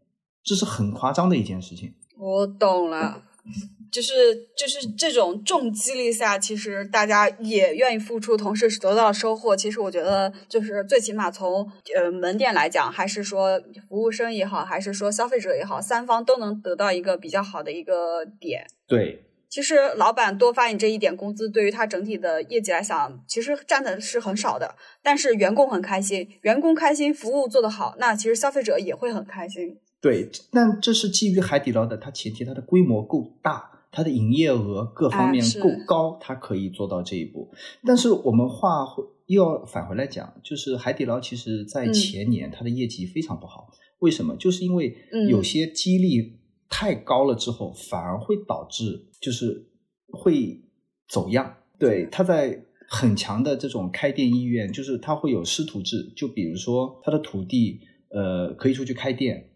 [0.47, 1.93] 这是很夸张的一件事情。
[2.17, 3.21] 我懂了。
[3.89, 4.13] 就是
[4.57, 9.55] 就是这种重激励下，其实大家也愿意付出，同时得到收获。
[9.55, 13.57] 其实我觉得，就是最起码从呃门店来讲，还是说
[13.87, 18.67] 服务生也好，还是说消费者也好，三方都能得到一个比较好的一个点。
[18.85, 24.75] 对，其实老板多发你这一点工资，对于他整体的业绩来讲，其实占的是很少的。
[25.01, 29.79] 但是员工很开心，员工开心，服务做得好，那其实消费者也会很开心。
[29.99, 37.49] 对，但这是基于海底捞的，它前提它的规模够大，它的营业额各方面够高，它可以做到这一步。
[37.83, 44.35] 但是我们话会又要返回来讲，就是海底捞其实在嗯前年它的业绩非常不好，为什么？
[44.37, 46.37] 就是因为嗯有些激励
[46.69, 49.67] 太高了之后，反而会导致就是
[50.11, 50.61] 会
[51.09, 51.57] 走样。
[51.79, 57.81] 对，它在很强的这种开店意愿，就是它会有师徒制，就比如说它的徒弟。
[58.09, 59.49] 呃可以出去开店，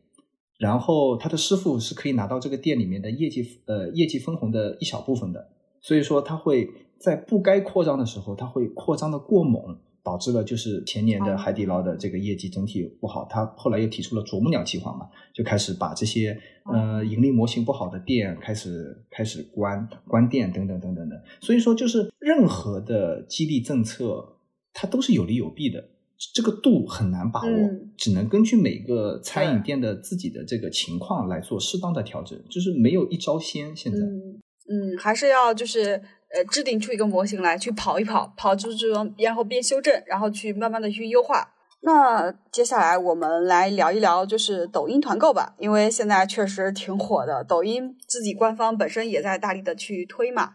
[0.61, 5.49] 然后他的师傅是可以拿到这个店里面的业绩呃业绩分红的一小部分的，
[5.81, 9.79] 所以说他会在不该扩张的时候，他会扩张的过猛。
[10.03, 21.23] 导致了就是前年的海底捞的这个业绩整体不好，他后来又提出了啄木鸟计划嘛，就开始把这些呃盈利模型不好的店开始开始关关店等等等等的。
[21.39, 24.37] 所以说，就是任何的激励政策，
[24.73, 25.89] 它都是有利有弊的，
[26.33, 27.49] 这个度很难把握，
[27.97, 33.75] 只能根据每个餐饮店的自己的这个情况来做适当的调整，就是没有一招鲜。
[33.75, 36.01] 现在，嗯，还是要就是。
[36.33, 41.45] 呃，制定出一个模型来，去跑一跑，跑出这种，然后边修正，然后去慢慢的去优化。
[41.81, 50.51] 那接下来我们来聊一聊，就是抖音团购吧，因为现在确实挺火的，抖音自己官方本身也在大力的去推嘛。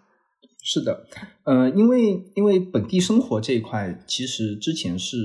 [0.63, 1.05] 是的，
[1.45, 5.17] 呃，因为因为本地生活这一块，其实之前是，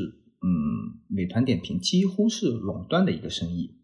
[0.42, 3.78] 嗯，美团点评几乎是垄断的一个生意。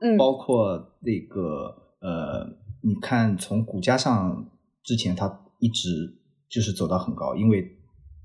[0.00, 4.50] 嗯，包括那个，呃，你看从股价上。
[4.86, 6.14] 之前它一直
[6.46, 7.74] 就是走到很高，因为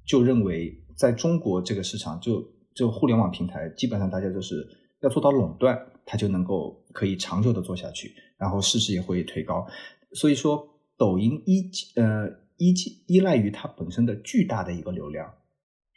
[0.05, 4.67] 就认为在中国这个市场，就就互联网平台，基本上大家就是
[4.99, 9.65] 要做到垄断，它就能够可以长久的做下去，然后市值也会推高。
[10.11, 12.73] 所以说，抖音依呃依
[13.07, 15.33] 依赖于它本身的巨大的一个流量，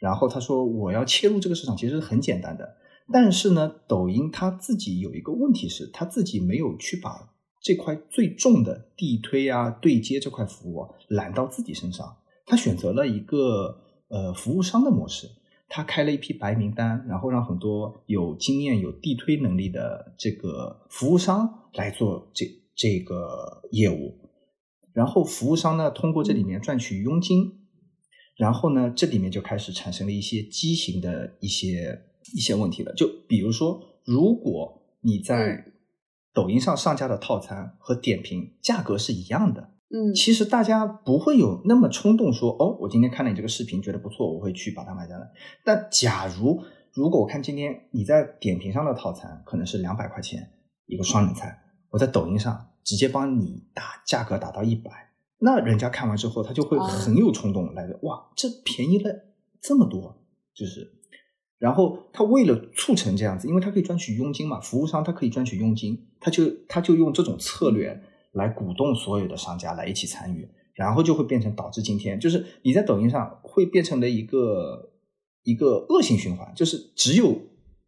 [0.03, 2.75] 然后他说我要切入这个市场其实是很简单的，
[3.13, 7.29] 但是呢，抖音它自己有一个问题是，它自己没有去把。
[7.65, 15.29] 这块最重的地推啊、对接这块服务揽到自己身上，他选择了一个呃服务商的模式，
[15.69, 24.19] 他开了一批白名单，然后让很多有经验、有地推能力的这个服务商来做这这个业务，
[24.91, 27.62] 然后服务商呢通过这里面赚取佣金，
[28.35, 32.01] 然后呢这里面就开始产生了一些畸形的一些
[32.33, 35.65] 一些问题了，就比如说如果你在
[36.33, 45.29] 抖音上上架的套餐和点评价格是一样的，嗯，其实大家不会有那么冲动说，哦，我今天看了你这个视频，觉得不错，我会去把它买下来。
[45.63, 50.49] 但假如如果我看今天你在点评上的套餐可能是两百块钱
[50.87, 51.55] 一个双人餐，
[51.91, 55.02] 我在抖音上直接帮你打价格打到一百，
[55.45, 59.13] 那人家看完之后他就会很有冲动来的，哇，这便宜了
[59.61, 60.25] 这么多，
[60.55, 60.89] 就是。
[61.59, 68.01] 然后他为了促成这样子，因为他可以赚取佣金嘛，服务商他可以赚取佣金，他就他就用这种策略
[68.31, 72.19] 来鼓动所有的商家来一起参与，然后就会变成导致今天。
[72.19, 74.93] 就是你在抖音上会变成了一个
[75.43, 77.37] 一个恶性循环，就是只有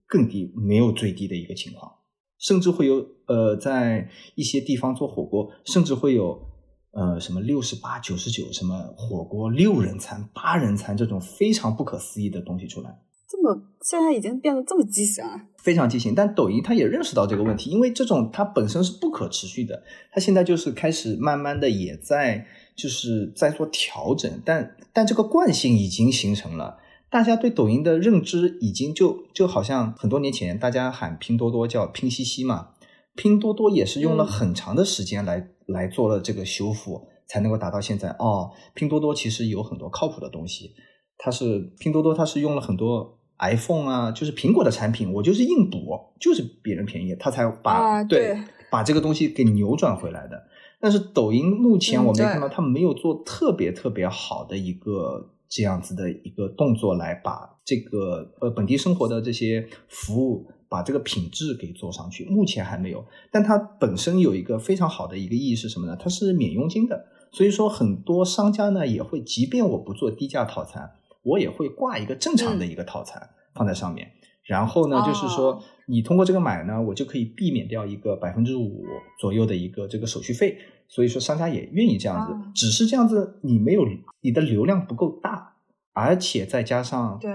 [0.08, 1.92] 更低没有最低的一个情况，
[2.38, 6.55] 甚至会有呃在一些地方做火锅，甚至会有
[6.96, 12.98] 呃什么六十八九十九什么火锅六人餐八人餐这种非常不可思议的东西出来。
[13.28, 16.16] 这么现在已经变得这么畸形了，非常畸形。
[16.16, 26.78] 但抖音它也认识到这个问题，因为这种它本身是不可持续的，它现在就是开始慢慢的也在就是在做调整，但但这个惯性已经形成了，
[27.10, 32.70] 大家对抖音的认知已经就就好像很多年前大家喊拼多多叫拼夕夕嘛，
[33.16, 38.10] 拼多多也是用了很长的时间来来做了这个修复，才能够达到现在。
[38.20, 40.76] 哦，拼多多其实有很多靠谱的东西。
[41.18, 48.38] 它是拼多多，它是用了很多 iPhone 啊，就是苹果的产品，我就是硬补，就是别人便宜，他才把对
[48.70, 50.44] 把这个东西给扭转回来的。
[50.80, 63.06] 但是抖音目前我没看到，他没有做特别特别好的一个这样子的一个动作，来把这个呃本地生活的这些服务，把这个品质给做上去，目前还没有。
[63.32, 65.98] 但它本身有一个非常好的一个意义是什么呢？
[66.00, 70.92] 它是免佣金的，所以说很多商家呢也会，即便我不做低价套餐。
[71.24, 74.12] 我也会挂一个正常的一个套餐放在上面，
[74.44, 78.86] 然后呢，就是说你通过这个买呢，我就可以避免掉一个百分之五
[79.20, 80.56] 左右的一个这个手续费，
[80.88, 82.52] 所以说商家也愿意这样子。
[82.54, 83.88] 只是这样子，你没有
[84.22, 85.55] 你的流量不够大，
[85.96, 87.32] 而且再加上对，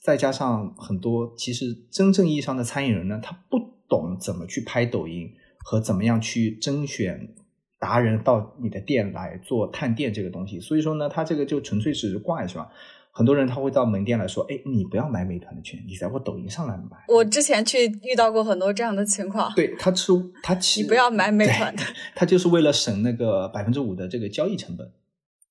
[0.00, 5.28] 再加上很多其实真正意义上的餐饮人呢，他不懂怎么去拍抖音
[5.64, 7.34] 和怎么样去甄选
[7.80, 12.70] 达人到你的店来做探店这个东西，所以说呢，他这个就纯粹是挂一下。
[13.16, 19.52] 很多人他会到门店来说：“哎，你不要买美团的券，你在我抖音上来买。”我之前去遇到过很多这样的情况。
[19.54, 21.82] 对他吃他 其你不要买美团的，
[22.16, 24.90] 他就是为了省那个百分之五的这个交易成本，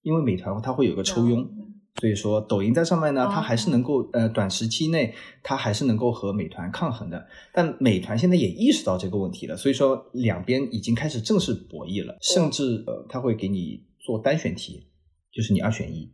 [0.01, 1.49] 因为美团它会有个抽佣，
[2.01, 7.27] 所以说抖音在上面呢，它还是能够呃短时期内它还是能够和美团抗衡的。
[7.53, 14.89] 但美团现在也意识到这个问题了，所以说两边已经开始正式博弈了，甚至呃他会给你做单选题，
[15.31, 16.11] 就是你二选一。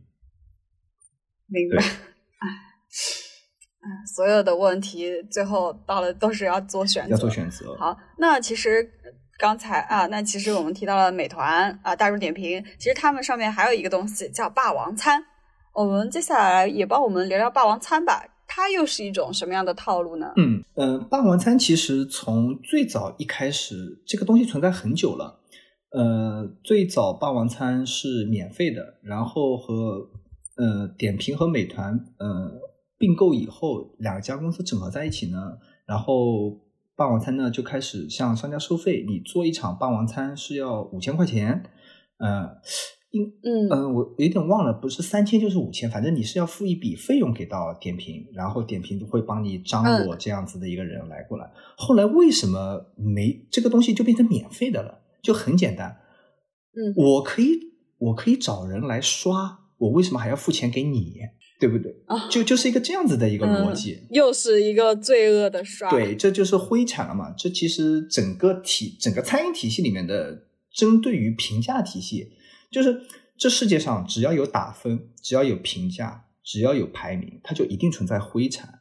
[1.46, 1.82] 明白，
[4.14, 7.74] 所有的问题最后到了都是要做选择，要做选择。
[7.78, 8.88] 好，那其实
[9.38, 15.24] 刚才啊，那其实我们提到了美团啊、大众点评，其实他们上面还有一个东西叫霸王餐。
[15.80, 20.30] 我们接下来也帮我们聊聊霸王餐吧，它又是一种什么样的套路呢？
[20.36, 25.40] 嗯呃，霸王餐其实从最早一开始，这个东西存在很久了。
[25.92, 30.10] 呃，最早霸王餐是免费的，然后和
[30.56, 32.52] 呃点评和美团呃
[32.98, 35.38] 并购以后，两家公司整合在一起呢，
[35.86, 36.60] 然后
[36.94, 41.64] 霸王餐呢就开始向商家收费，你做一场霸王餐是要五千块钱，
[42.18, 42.50] 呃，
[43.10, 51.50] 应嗯嗯，我有点忘了，不是三千就是五千，反正你是要付一笔费用给到点评，然后点评就会帮你张罗这样子的一个人来过来。
[51.76, 55.00] 后来为什么没这个东西就变成免费的了？
[55.22, 55.98] 就很简单，
[56.74, 57.58] 嗯我可以
[57.98, 61.14] 我可以找人来刷，我为什么还要付钱给你？
[61.58, 61.94] 对不对？
[62.06, 63.92] 啊就就是一个这样子的一个逻辑。
[63.92, 65.90] 嗯又是一个罪恶的刷。
[65.90, 67.34] 对，这就是灰产了嘛。
[67.36, 72.30] 这其实整个体整个餐饮体系里面的针对于评价体系，
[72.70, 73.06] 就是
[73.36, 78.80] 这世界上只要有打分，只要有评价，只要有排名，它就一定存在灰产，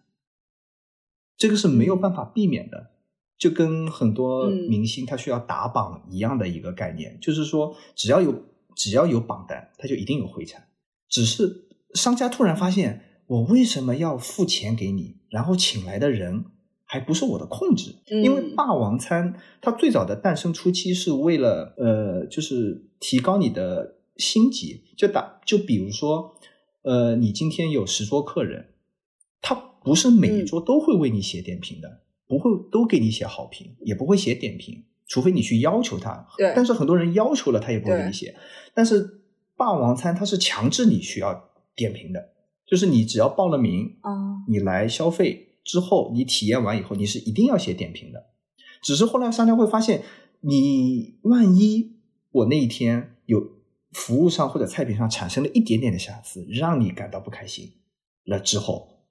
[1.37, 2.91] 这个是没有办法避免的。
[3.37, 8.43] 就跟很多嗯明星他需要打榜一样的一个概念，就是说只要有
[8.75, 10.67] 只要有榜单，它就一定有灰产。
[11.07, 16.43] 只是商家突然发现，我为什么要付钱给你，然后请来的人
[16.91, 17.93] 还不是我的控制？
[18.09, 26.33] 嗯因为霸王餐它最早的诞生初期是为了呃，就是提高你的星级，就打就比如说
[26.81, 28.69] 呃，你今天有十桌客人，
[29.39, 36.27] 他不是每一桌都会为你写点评的，不会都给你写好评，也不会写点评，除非你去要求他。
[36.37, 38.35] 对但是很多人要求了，他也不会给你写。
[38.73, 39.21] 但是
[39.55, 42.29] 霸王餐它是强制你需要点评的，
[42.65, 48.25] 就是你只要报了名，啊，你来消费之后，你体验完以后，你是一定要写点评的。
[48.81, 50.01] 只是后来商家会发现，
[50.41, 51.97] 你万一
[52.31, 53.39] 我那一天有
[53.91, 57.73] 服务上或者菜品上产生了一点点的瑕疵，让你感到不开心
[58.25, 59.05] 了之后，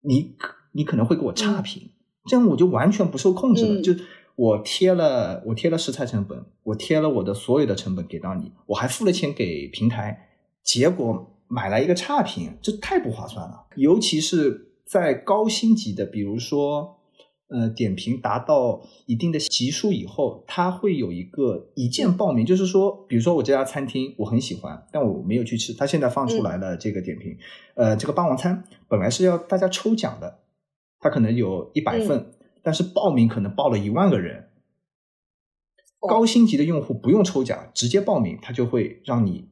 [0.00, 1.90] 你可你可能会给我差评，
[2.26, 3.80] 这样我就完全不受控制了。
[3.80, 3.92] 嗯就
[4.36, 10.28] 我贴了我贴了食材成本，我贴了我的所有的成本给到你，我还付了钱给平台，
[10.64, 13.66] 结果买来一个差评，这太不划算了。
[13.76, 16.98] 尤其是在高星级的，比如说，
[17.48, 27.36] 呃，点评达到一定的级数以后，它会有一个一键报名，就是说，比如说我这家餐厅我很喜欢，但我没有去吃，它现在放出来了这个点评，
[27.74, 30.40] 呃，这个霸王餐本来是要大家抽奖的，
[31.00, 34.48] 它可能有一百份，但是报名可能报了一万个人。
[36.00, 39.48] 哦高星级的用户不用抽奖，直接报名，他就会让你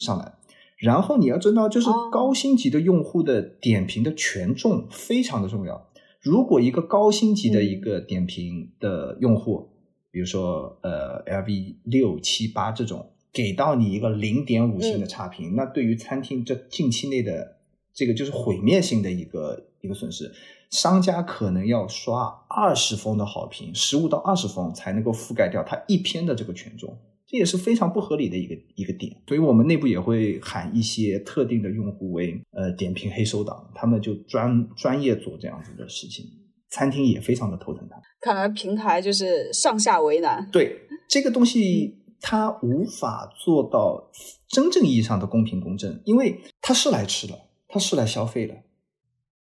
[0.00, 0.34] 上来。
[0.82, 5.88] 然后你要知道，就是哦高星级的用户的点评的权重非常的重要。
[6.20, 9.70] 如果一个高星级的一个点评的用户，
[10.10, 17.58] 比如说呃 LV 六七八这种，给到你一个零点五星的差评，那对于餐厅这近期内的
[17.94, 20.32] 这个就是毁灭性的一个一个损失。
[20.70, 26.98] 商家可能要刷二十封的好评，十五到二十封才能够覆盖掉他一篇的这个权重，
[27.32, 29.10] 这也是非常不合理的一个一个点。
[29.26, 36.26] 所以我们内部也会喊一些特定的用户为呃点评黑手党，他们就专专业做这样子的事情，
[36.68, 37.96] 餐厅也非常的头疼他。
[38.20, 40.46] 看来平台就是上下为难。
[40.52, 44.10] 对这个东西，它无法做到
[44.48, 47.34] 真正意义上的公平公正，因为他是来吃的，
[47.66, 48.54] 他是来消费的，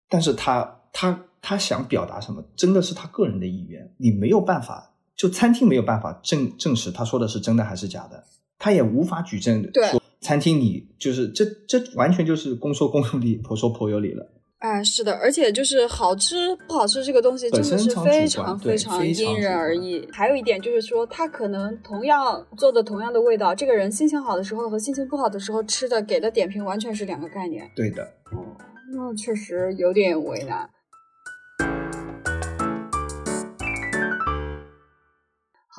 [0.10, 8.23] 但是他他他想表达什么，真的是他个人的意愿，你没有办法，就餐厅没有办法证证实他说的是真的还是假的，
[8.58, 14.25] 他也无法举证对说餐厅你就是这这完全就是公说公有理，婆说婆有理了。
[14.60, 20.08] 哎，是的，而且就是好吃不好吃这个东西真的是非常非常因人而异。
[20.12, 27.69] 还有一点就是说，他可能同样做的同样的味道，这个人心情好的时候和心情不好的时候吃的给的点评完全是两个概念。
[27.75, 28.55] 对的，哦，
[28.93, 30.69] 那确实有点为难。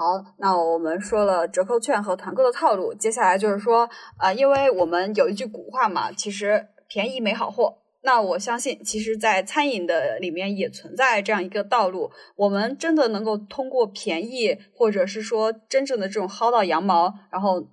[0.01, 3.87] 好，那我们说了折扣券和团购的套路，接下来就是说，
[4.19, 7.77] 呃，因为我们有一句古话嘛，其实便宜没好货。
[8.01, 17.68] 那我相信，其实，在餐饮的里面也存在这样一个道路，我们真的能够通过便宜，或者是说真正的这种薅到羊毛，然后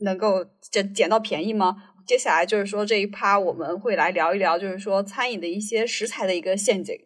[0.00, 1.76] 能够捡捡到便宜吗？
[2.04, 6.96] 接下来就是说这一趴我们会来聊一聊，就是说餐饮的一些食材的一个陷阱。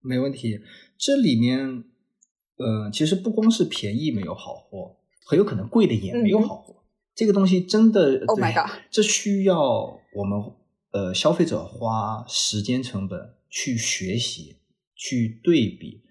[0.00, 0.58] 没问题。
[0.98, 1.84] 这里面，
[2.58, 4.96] 呃，其实不光是便宜没有好货，
[5.26, 6.76] 很有可能贵的也没有好货。
[7.14, 10.52] 这个东西真的嗯 Oh my 对 god 这需要我们
[10.92, 14.58] 呃消费者花时间成本，去学习、
[14.94, 16.02] 去对比，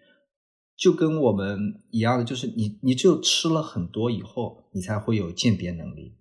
[0.76, 6.16] 就跟我们一样的，就是你你只有吃了很多以后，你才会有鉴别能力。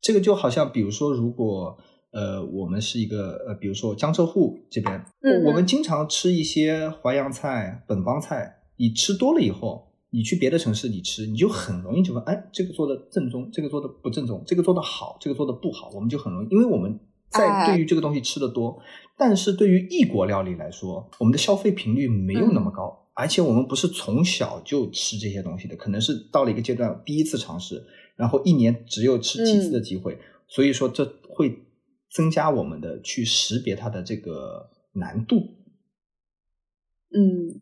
[0.00, 1.76] 这个就好像，比如说，如果
[2.12, 16.98] 呃，我们是一个呃，比如说江浙沪这边，嗯我们经常吃一些淮扬菜、本帮菜，你吃多了以后，你去别的城市你吃，你就很容易就问，哎，这个做的正宗，这个做的不正宗，这个做的好，这个做的不好，我们就很容易，因为我们
[17.28, 18.80] 在哎对于这个东西吃的多，
[19.18, 23.04] 但是对于异国料理来说，我们的消费频率没有那么高。
[23.14, 30.16] 而且我们不是从小就吃这些东西的，可能是到了一个阶段第一次尝试，然后一年只有吃几次的机会，
[30.46, 31.52] 所以说这会
[32.12, 35.38] 增加我们的去识别它的这个难度。
[37.12, 37.60] 嗯，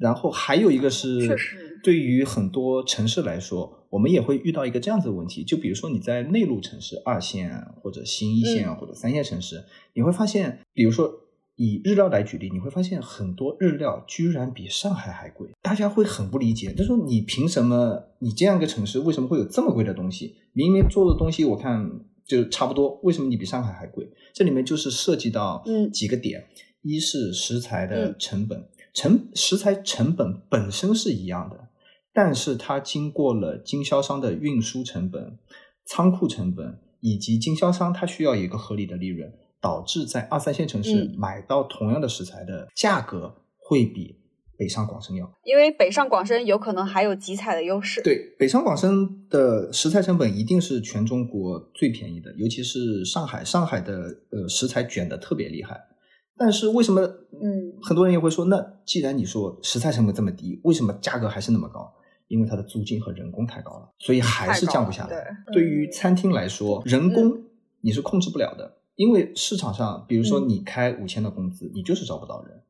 [0.00, 1.36] 然后还有一个是，
[1.82, 7.50] 对于很多城市来说，我们也会遇到一个这样子的问题，就比如说你在内陆城市、二线
[7.82, 11.12] 或者新一线嗯或者三线城市，你会发现，比如说
[11.56, 18.02] 以日料来举例，你会发现很多日料居然比上海还贵，大家会很不理解，就说你凭什么？
[18.20, 20.36] 你这样一个城市为什么会有这么贵的东西？
[20.54, 21.90] 明明做的东西我看
[22.26, 24.08] 就差不多，为什么你比上海还贵？
[24.32, 26.46] 这里面就是涉及到嗯几个点，
[26.82, 31.68] 一是食材的嗯成本，成食材成本本身是一样的，
[32.12, 35.38] 但是它经过了经销商的运输成本、
[35.86, 44.16] 仓库成本以及经销商它需要一个合理的利润，导致在二三线城市嗯买到同样的食材的价格会比
[44.58, 53.94] 北上广深要因为北上广深有可能还有集采的优势。，对，北上广深的食材成本一定是全中国最便宜的，尤其是上海，上海的
[54.30, 55.80] 呃食材卷的特别厉害。
[56.40, 57.02] 但是为什么？
[57.02, 61.92] 嗯，很多人也会说，那既然你说食材成本这么低，为什么价格还是那么高？
[62.28, 65.26] 因为它的租金和人工太高了，所以还是降不下来。
[65.52, 67.30] 对于餐厅来说，人工
[67.82, 72.62] 你是控制不了的，因为市场上，比如说嗯你开五千的工资，你就是招不到人。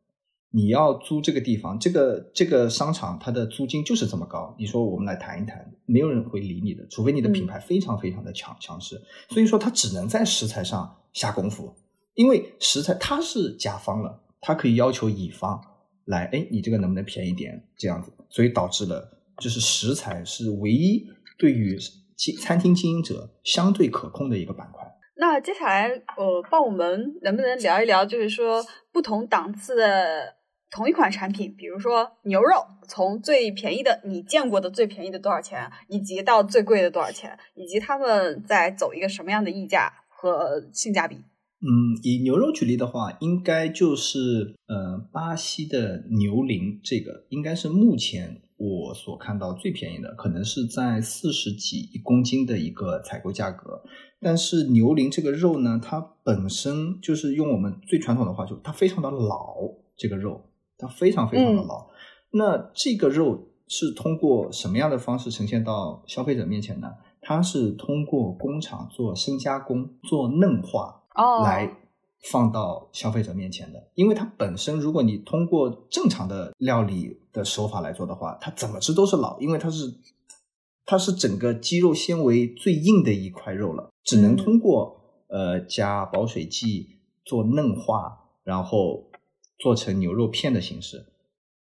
[0.52, 4.52] 你要租这个地方，这个这个商场它的租金就是这么高。
[4.58, 9.00] 你说我们来谈一谈，没有人会理你的，除非你的品牌非常非常的强强势。
[9.28, 11.72] 所以说，它只能在食材上下功夫，
[12.20, 15.58] 因为食材它是甲方了，它可以要求乙方
[16.04, 21.06] 来，哎，你这个能不能便宜点这样子，所以导致了就是食材是唯一
[21.38, 21.78] 对于
[22.14, 24.86] 经餐厅经营者相对可控的一个板块。
[25.16, 28.62] 那接下来呃，帮我们能不能聊一聊，就是说
[28.92, 30.34] 不同档次的
[30.70, 41.16] 同一款产品，比如说牛肉，从最便宜的你见过的最便宜的多少钱，以及到最贵的多少钱，以及他们在走一个什么样的溢价和性价比？
[41.62, 53.82] 嗯，以牛肉举例的话，应该就是呃巴西的牛羚，这个应该是目前我所看到最便宜的，可能是在四十几一公斤的一个采购价格。
[54.20, 59.56] 但是牛羚这个肉呢，它本身就是用我们最传统的话，就它非常的老，
[59.96, 60.42] 这个肉
[60.78, 61.88] 它非常非常的老。
[62.32, 66.88] 那这个肉是通过什么样的方式呈现到消费者面前呢？
[67.22, 70.99] 它是通过工厂做深加工、做嫩化，哦
[71.44, 71.76] 来
[72.30, 73.90] 放到消费者面前的。
[73.94, 79.92] 因为它本身，如果你通过正常的料理的手法来做的话，它怎么吃都是老，因为它是
[80.84, 84.96] 它是整个肌肉纤维最硬的一块肉了，只能嗯通过、
[85.28, 89.10] 呃加保水剂做嫩化，然后
[89.58, 91.06] 做成牛肉片的形式。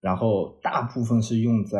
[0.00, 1.78] 然后大部分是用在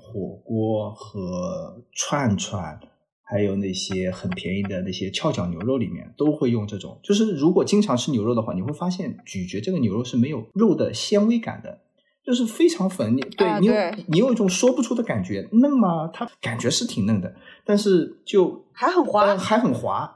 [0.00, 2.80] 火锅和串串，
[3.28, 7.00] 还有那些很便宜的那些翘脚牛肉里面都会用这种。
[7.02, 11.80] 就是如果经常吃牛肉的话，你会发现咀嚼这个牛肉是没有肉的纤维感的，
[12.24, 13.16] 就是非常粉。
[13.16, 16.08] 你对、你你有一种说不出的感觉，嫩吗？
[16.12, 20.08] 它感觉是挺嫩的，但是就还很滑呃还很滑，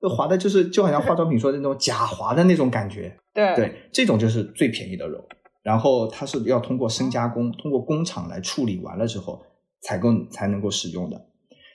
[0.00, 3.18] 就滑的就是就好像化妆品说的那种假滑的那种感觉。
[3.34, 5.18] 对对，这种就是最便宜的肉，
[5.64, 9.42] 然后它是要通过深加工，通过工厂来处理完了之后，
[9.80, 11.26] 采购才能够使用的。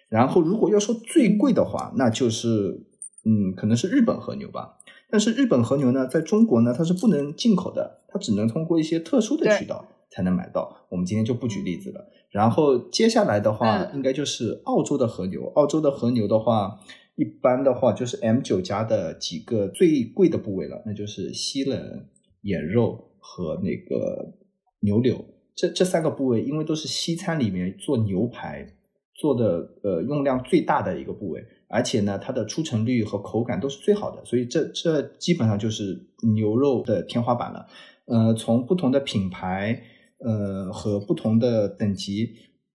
[0.09, 2.85] 然后如果要说最贵的话，那就是
[3.25, 4.77] 嗯，可能是日本和牛吧。
[5.09, 10.85] 但是日本和牛呢，在中国呢，它是不能进口的，它只能通过一些特殊的渠道才能买到。
[10.89, 12.09] 我们今天就不举例子了。
[12.29, 15.45] 然后接下来的话，嗯应该就是澳洲的和牛。
[15.55, 16.79] 澳洲的和牛的话，
[17.15, 22.05] 一般的话就是 M 九加的几个最贵的部位了，那就是西冷、
[22.41, 24.33] 眼肉和那个
[24.81, 25.25] 牛柳。
[25.55, 28.76] 这这三个部位，因为都是西餐里面做牛排
[29.17, 37.65] 做的呃用量最大的一个部位，而且呢，它的出成率和口感都是最好的，所以这这基本上就是牛肉的天花板了。
[38.05, 39.81] 呃，从不同的品牌
[40.19, 42.31] 呃和不同的等级，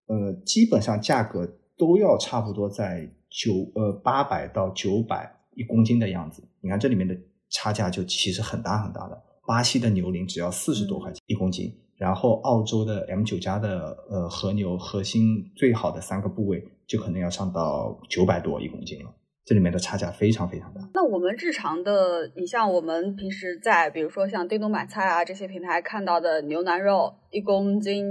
[0.06, 6.42] 呃，基本上价格都要差不多在九呃八百到九百一公斤的样子。
[6.60, 7.16] 你看这里面的
[7.50, 9.22] 差价就其实很大很大的。
[9.46, 11.72] 巴西的牛羚只要四十多块钱一公斤，
[12.02, 20.80] 然后澳洲的 M 九加的呃和牛核心最好的三个部位就可能要上到九百多一公斤了，这里面的差价非常非常大。
[20.94, 28.04] 那我们日常的，你像我们平时在比如说像叮咚买菜啊这些平台看到的牛腩肉一公斤，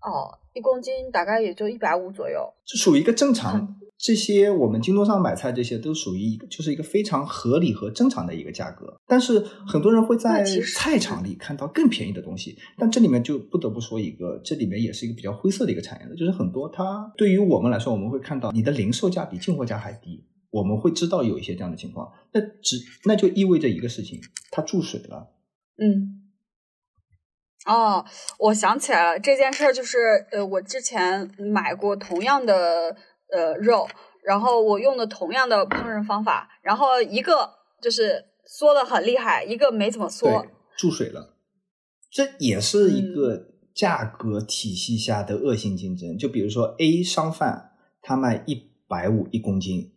[0.00, 3.76] 哦，一公斤大概也就一百五左右，是属于一个正常。
[3.96, 8.92] 这些我们京东上买菜，这些都属于一个，就是一个非常合理和正常的一个价格。
[9.06, 24.20] 但是很多人会在菜场里看到更便宜的东西，但这里面就不得不说一个，这里面也是一个比较灰色的一个产业的，就是很多它对于我们来说，我们会看到你的零售价比进货价还低，我们会知道有一些这样的情况，那只那就意味着一个事情，
[24.50, 25.32] 它注水了。
[25.78, 26.20] 嗯。
[27.64, 28.04] 哦，
[28.38, 32.96] 我想起来了，这件事儿就是呃，我之前买过同样的。
[33.34, 33.88] 呃，肉，
[34.22, 37.50] 然后我用的同样的烹饪方法，然后一个
[37.82, 40.46] 就是缩的很厉害，一个没怎么缩，
[40.78, 41.34] 注水了。
[42.12, 46.16] 这也是一个价格体系下的恶性竞争。
[46.16, 49.92] 就比如说 A 商贩他卖一百五一公斤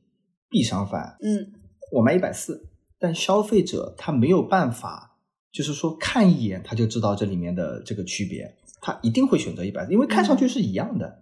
[0.50, 1.54] ，B 商贩，嗯，
[1.92, 2.68] 我卖一百四，
[2.98, 5.20] 但消费者他没有办法，
[5.52, 11.22] 就是说看一眼他就知道这里面的这个区别，他一定会选择一百，因为看上去是一样的。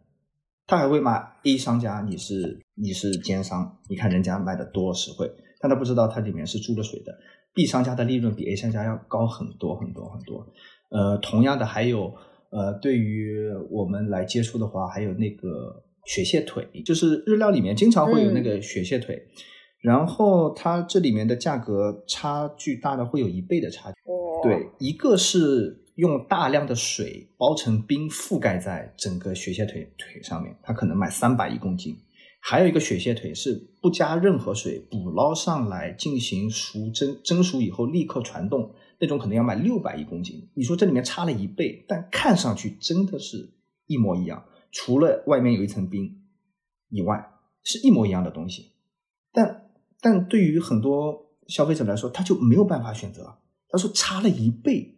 [0.68, 7.16] 他还会骂 A 商家，你是你是奸商，你看人家卖的多实惠，但他不知道它里面是注了水的。
[7.54, 10.46] B 商家的利润比 A 商家要高很多很多很多。
[10.90, 12.14] 呃，同样的还有
[12.50, 19.28] 呃，对于我们来接触的话，还有那个雪蟹腿，就是日料里面经常会有那个雪蟹腿，
[19.82, 23.98] 然后它这里面的价格差距大的会有一倍的差距。
[24.42, 25.85] 对，一个是。
[25.96, 31.98] 用大量的水包成冰，覆盖在整个雪蟹腿腿上面，它可能卖三百一公斤。
[32.42, 40.50] 还有一个雪蟹腿是不加任何水捕捞上来进行熟蒸，蒸熟以后立刻传动，那种可能要卖六百一公斤。
[40.54, 43.54] 你说这里面差了一倍，但看上去真的是
[43.88, 46.24] 一模一样，除了外面有一层冰
[46.90, 47.26] 以外，
[47.64, 48.74] 是一模一样的东西。
[49.32, 49.72] 但
[50.02, 53.40] 但对于很多消费者来说，他就没有办法选择。
[53.70, 54.92] 他说差了一倍。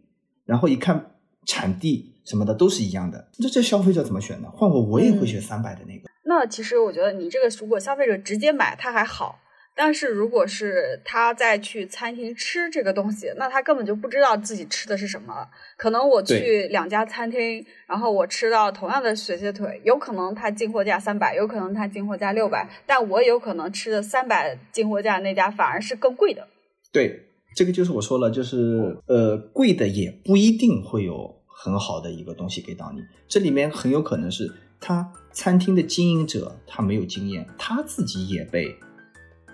[0.48, 1.12] 然后一看
[1.44, 4.48] 产地什么的都是一样的，那这消费者怎么选呢？
[4.50, 6.08] 换我我也会选三百的那个。
[6.24, 9.38] 那其实我觉得你这个如果消费者直接买他还好，
[9.74, 15.46] 但是如果是他再去餐厅吃这个东西，那他根本就不知道自己吃的是什么。
[15.76, 26.48] 可能我去两家餐厅，然后我吃到同样的雪蟹腿，有可能它进货价三百，有可能它进货价六百，但我有可能吃的三百进货价那家反而是更贵的。
[26.90, 27.27] 对。
[27.58, 33.02] 这个就是我说了，就是呃，贵的也不一定会有很好的一个东西给到你。
[33.26, 34.48] 这里面很有可能是
[34.78, 38.78] 他餐厅的经营者他没有经验，他自己也被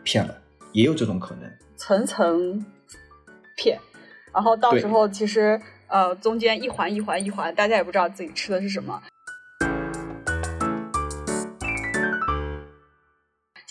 [0.02, 0.36] 骗了，
[0.72, 1.50] 也有这种可能。
[1.76, 2.62] 层层
[3.56, 3.80] 骗，
[4.34, 9.02] 然后到时候其实呃，中间一环一环一环，大家也不知道自己吃的是什么。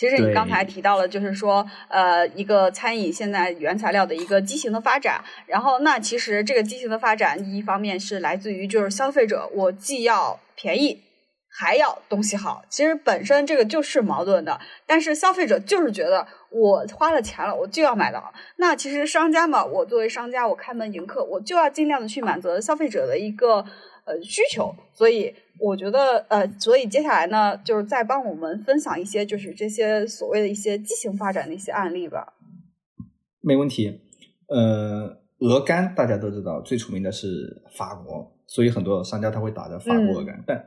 [0.03, 5.23] 其实你刚才提到了，就是说，呃，一个餐饮现在原材料的一个畸形的发展。
[5.45, 11.01] 然后，那其实这个畸形的发展，一方面是来自于就是消费者，我既要便宜，
[11.49, 12.65] 还要东西好。
[12.67, 14.59] 其实本身这个就是矛盾的。
[14.85, 18.33] 但是消费者就是觉得我花了钱了，我就要买到。
[18.57, 23.63] 那其实商家嘛，我作为商家，我开门迎客，我就要尽量的去满足消费者的一个
[24.05, 24.73] 呃需求。
[24.93, 25.33] 所以。
[25.59, 32.33] 我觉得，呃，所以接下来呢，就是再帮我们分享一些，就是这些所谓的一些畸形发展的一些案例吧。
[33.39, 34.01] 没问题。
[34.47, 40.57] 呃，鹅肝大家都知道，最出名的是法国，所以很多商家他会打着法国鹅肝，但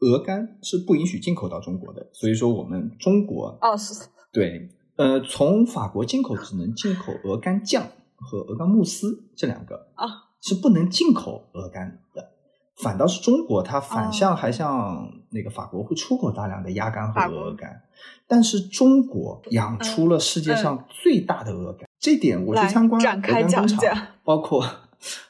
[0.00, 10.06] 鹅肝是不允许进口到中国的，所以说我们中国哦是，对，呃，从法国进口只能进口鹅肝酱和鹅肝慕斯这两个啊，
[10.42, 12.35] 是不能进口鹅肝的。
[12.82, 17.82] 反倒是中国，它反向还向那个法国会出口大量的鸭肝和鹅肝，
[18.26, 24.66] 但是中国养出了世界上最大的鹅肝，这点我去参观鹅肝工厂，包括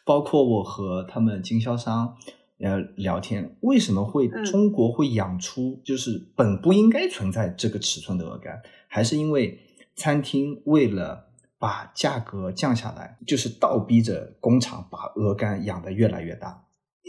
[0.04, 2.16] 包括我和他们经销商
[2.58, 9.60] 呃聊天，为什么会中国会养出就是本不应该存在这个尺寸的鹅肝，还是因为
[9.94, 11.28] 餐厅为了
[11.60, 16.64] 把价格降下来，就是倒逼着工厂把鹅肝养得越来越大。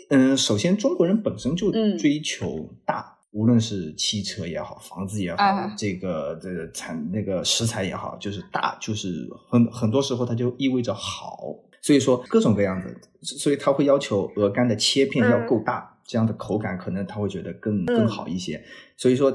[0.09, 5.37] 嗯，首先中国人本身就追求大，无论是汽车也好，房子也好，
[5.77, 18.63] 这个这个产那个食材也好，就是大，就是很很多时候它就意味着好，所以说各种各样的，所以他会要求鹅肝的切片要够大，这样的口感可能他会觉得更更好一些。
[18.95, 19.31] 所以说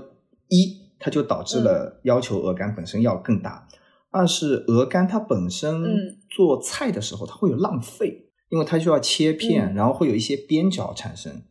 [0.49, 3.67] 一，它就导致了要求鹅肝本身要更大；
[4.11, 5.83] 二是鹅肝它本身
[6.31, 11.43] 做菜的时候它会有浪费，因为它需要切片，然后会有一些边角产生。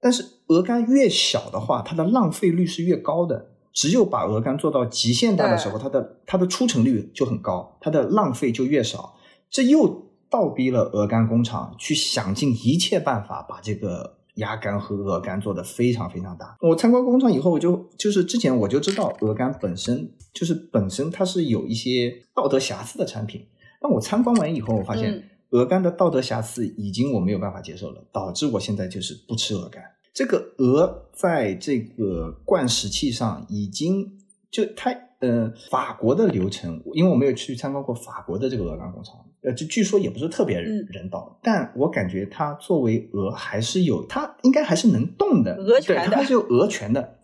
[0.00, 3.52] 但是鹅肝越小的话，它的浪费率是越高的。
[3.72, 9.14] 只有把鹅肝做到极限大的时候，它的它的出成率就很高，它的浪费就越少。
[9.48, 14.18] 这又倒逼了鹅肝工厂去想尽一切办法把这个。
[14.38, 16.56] 鸭肝和鹅肝做的非常非常大。
[16.60, 23.46] 我参观工厂以后，我就就是之前我就知道鹅肝本身就是本身它是有一些道德瑕疵的产品。
[23.80, 25.22] 但我参观完以后，我发现
[25.54, 29.80] 鹅肝的道德瑕疵已经我没有办法接受了，导致我现在就是不吃鹅肝。
[30.12, 34.18] 这个鹅在这个灌食器上已经
[34.50, 39.14] 就它呃法国的流程，因为我没有去参观过法国的这个鹅肝工厂。
[39.42, 47.20] 呃，就据说也不是特别人道，但我感觉它作为鹅还是有，它应该还是能动的，鹅对，它是有鹅权的。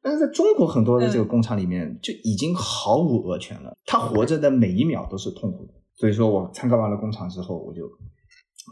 [0.00, 5.72] 但是在中国很多的这个工厂里面就已经毫无鹅权了，它活着的每一秒都是痛苦的。
[6.02, 7.88] 所以说我参观完了工厂之后，我就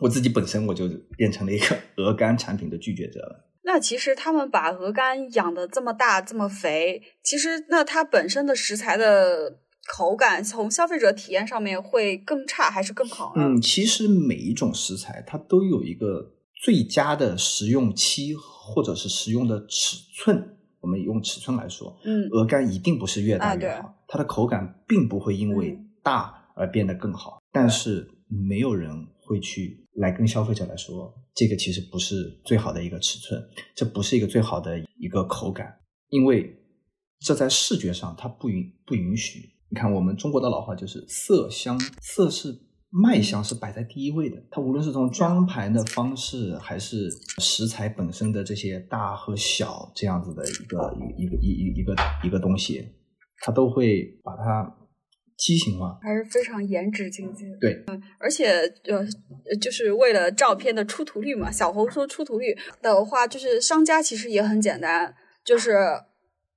[0.03, 3.49] 我自己本身我就变成了一个 鹅肝产品的拒绝者了。
[3.63, 9.61] 那其实他们把鹅肝养的这么大这么肥，其实那它本身的食材的。
[9.89, 13.43] 口感从消费者体验上面会更差还是更好呢？
[13.43, 20.57] 嗯，其实每一种食材它都有一个最佳的食用期或者是食用的尺寸。
[20.81, 27.39] 我们用尺寸来说，嗯，鹅肝一定不是越大越好，它的口感并不会因为大而变得更好。
[27.51, 28.91] 但是没有人
[29.23, 33.43] 会去来跟消费者来说，这个其实不是最好的一个尺寸，
[33.75, 35.81] 这不是一个最好的一个口感，
[36.11, 36.55] 因为
[37.19, 39.41] 这在视觉上它不允不允许。
[39.69, 42.53] 你看，我们中国的老话就是“色香色是
[42.91, 44.43] 卖相是摆在第一位的”。
[44.51, 47.09] 它无论是从装盘的方式，还是
[47.39, 51.95] 食材本身的这些大和小这样子的一个一个一一一个
[52.25, 52.85] 一个东西，
[53.43, 54.77] 它都会把它
[55.41, 57.47] 畸形化，还是非常颜值经济。
[57.61, 58.51] 对，嗯，而且
[58.85, 59.03] 呃，
[59.61, 65.79] 就是为了照片的出图率嘛，小红书出图率的话，就是商家其实也很简单，就是。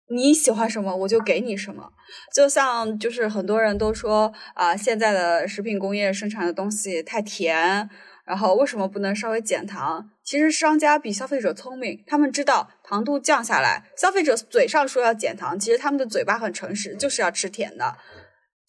[0.10, 1.90] 你喜欢什么，我就给你什么。
[2.36, 7.90] 就像就是很多人都说啊，现在的食品工业生产的东西太甜，
[8.26, 10.12] 然后为什么不能稍微减糖？
[10.24, 17.98] 其实商家比消费者聪明，他们知道糖度降下来，消费者嘴上说要减糖，其实他们的嘴巴很诚实，就是要吃甜的。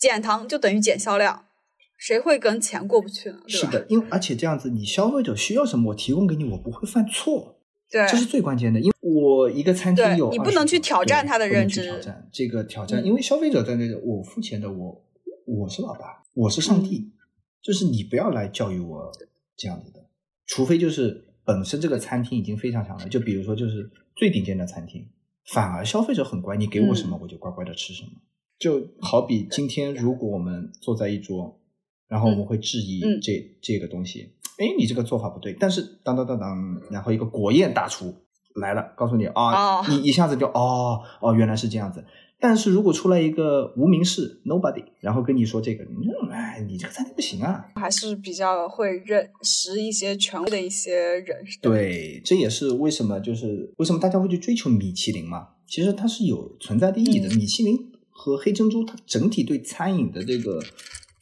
[0.05, 1.47] 减糖就等于减销量，
[1.97, 3.39] 谁会跟钱过不去呢？
[3.47, 7.59] 是的，因为而且这样子，你消费者需要什么，我提供给你，我不会犯错。
[7.91, 15.05] 对，这是最关键的，因为我一个餐厅有，你不能去挑战他的认知，挑战这个挑战，因为消费者在那个，我付钱的，我
[15.47, 17.13] 我是老大，我是上帝，
[17.63, 19.11] 就是你不要来教育我
[19.57, 20.07] 这样子的，
[20.47, 25.07] 除非就是本身这个餐厅已经非常强了，就比如说就是最顶尖的餐厅，
[25.53, 28.11] 反而消费者很乖，你给我什么我就乖乖的吃什么，
[28.59, 31.61] 就好比今天如果我们坐在一桌，
[32.09, 34.33] 然后我们会质疑这这个东西。
[34.59, 38.15] 哎，你这个做法不对，但是当当当当，然后一个国宴大厨
[38.55, 42.05] 来了，告诉你啊，你一下子就哦哦，原来是这样子。
[42.39, 51.39] 但是如果出来一个无名氏 nobody，然后跟你说这个，你哎，你这个餐厅不行啊，还是比较会认识一些权威的一些人。
[51.63, 55.49] 对，这也是为什么就是为什么大家会去追求米其林嘛？
[55.67, 57.29] 其实它是有存在的意义的。
[57.35, 57.77] 米其林
[58.15, 60.59] 和黑珍珠，它整体对餐饮的这个。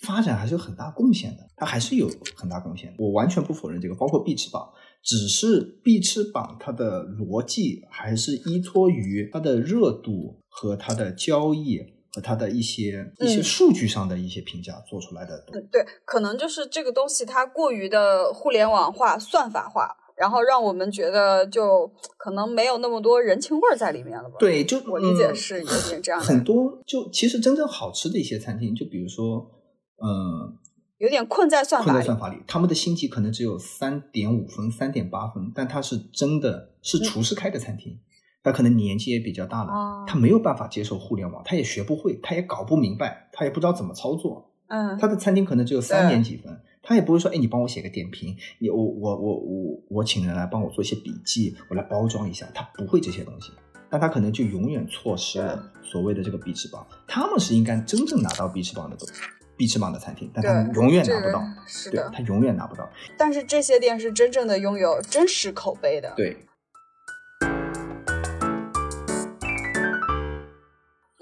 [0.05, 2.93] 发展还是有很大贡献的，它还是有很大贡献。
[2.99, 4.69] 我完全不否认这个，包括必吃榜，
[5.01, 11.79] 只是必吃榜它的逻辑还是依托于它的热度和它的交易
[12.13, 15.39] 和它的一些一些数据上的一些评价做出来的。
[15.71, 24.37] 对，可能就是这个东西它过于的互联网化、算法化，然后让我们觉得就可能没有那么多人情味在里面了吧？
[24.39, 26.21] 对，就我理解是有点这样。
[26.21, 29.59] 很多就其实真正好吃的一些餐厅，就比如说。
[30.05, 30.59] 嗯，
[30.99, 32.37] 有点困在算法，困在算法里。
[32.49, 38.01] 他们的星级可能只有三点五分、三点八分，但他是真的是厨师开的餐厅，
[38.43, 39.71] 他可能年纪也比较大了，
[40.09, 44.51] 他没有办法接受互联网，他也学不会，他也搞不明白，他也不知道怎么操作。
[44.67, 53.53] 嗯，他的餐厅可能只有三点几分，他也不会说，哎，你帮我写个点评，你我我我我我请人来帮我做一些笔记，我来包装一下，他不会这些东西，
[53.89, 56.87] 但他可能就永远错失了所谓的这个必吃榜。
[57.07, 59.15] 他们是应该真正拿到必吃榜的东西。
[59.55, 62.91] 必吃榜的餐厅，但他们永远拿不到，是的，他永远拿不到。
[63.17, 66.13] 但是这些店是真正的拥有真实口碑的。
[66.17, 66.37] 对。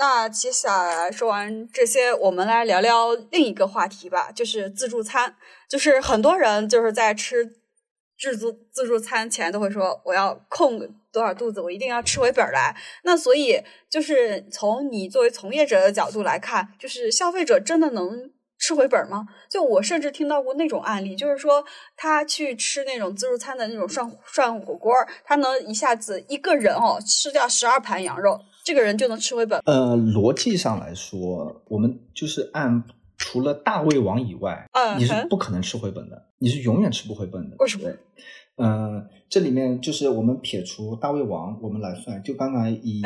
[0.00, 5.36] 那接下来说完这些，我们来聊聊另一个话题吧，就是自助餐。
[5.68, 7.44] 就是很多人就是在吃
[8.18, 10.78] 自助自助餐前都会说我要空
[11.12, 12.74] 多少肚子，我一定要吃回本来。
[13.04, 19.26] 那所以就是从你作为从业者的角度来看，就是消费者真的能吃回本吗？
[19.50, 21.62] 就我甚至听到过那种案例，就是说
[21.94, 24.94] 他去吃那种自助餐的那种涮涮火锅，
[25.26, 29.60] 他能一下子一个人哦吃掉十二盘羊肉，这个人就能吃回本。
[29.64, 32.84] 呃，逻辑上来说，我们就是按。
[33.22, 34.66] 除了大胃王以外，
[34.98, 37.56] 你是不可能吃回本的，你是永远吃不回本的。
[37.58, 37.86] 为什么？
[38.56, 43.02] 嗯，这里面就是我们撇除大胃王，我们来算，就刚才以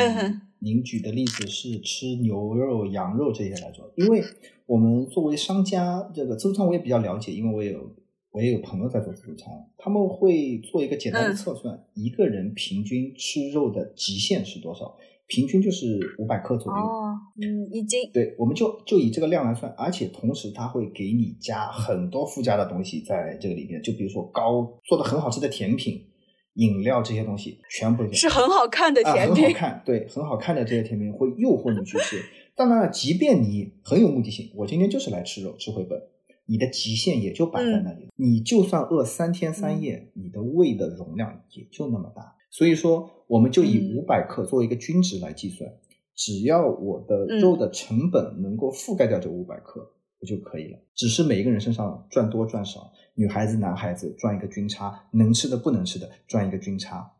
[0.60, 4.22] 您举的例子是吃牛肉、羊肉这些来说，因为
[4.66, 7.92] 我们作为商家，这个自助餐我也比较了解，因为我有
[8.30, 14.96] 我也有朋友在做自助餐，他们会做一个简单的测算，一个人平均吃肉的极限是多少。
[15.26, 16.78] 平均就是五百克左右。
[16.78, 18.10] 哦，嗯，一斤。
[18.12, 26.06] 对，我们就就以这个量来算，而且同时它会给你加很多附加的东西在这个里面，就比如说高做的很好吃的甜品、
[26.54, 32.22] 饮料这些东西，全部是很好看的甜品，很好看，对，很好看的这些甜品会诱惑你去吃。
[32.54, 35.98] 当然了，即便你很有目的性，我今天就是来吃肉吃回本，
[36.46, 38.08] 你的极限也就摆在那里。
[38.16, 42.36] 你就算饿三天三夜，你的胃的容量也就那么大。
[42.54, 45.68] 所以说，我们就以五百克作为一个均值来计算，
[46.14, 49.90] 只要我的肉的成本能够覆盖掉这五百克，
[50.20, 50.78] 不就可以了？
[50.94, 57.10] 只是每一个人身上赚多赚少，女孩子、男孩子赚一个均差，能吃的不能吃的赚一个均差，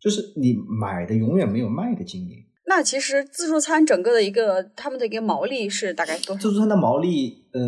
[0.00, 2.42] 就是你买的永远没有卖的经验。
[2.74, 6.40] 那其实自助餐整个的一个他们的一个毛利是大概多少？
[6.40, 7.60] 自助餐的毛利，呃，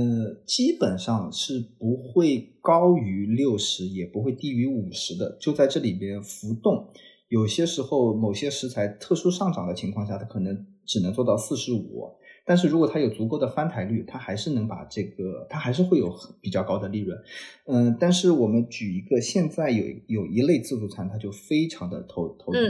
[0.47, 6.91] 基本上是不会高于六十，也不会低于五十的，就在这里边浮动。
[7.29, 12.17] 有些时候，某些食材特殊上涨的情况下，它可能只能做到四十五。
[12.47, 17.19] 但是如果它有足够的翻台率，它还是能把这个，它还是会有比较高的利润。
[17.67, 22.63] 嗯，但是我们举一个，现在有有一类自助餐，它就非常的头头疼，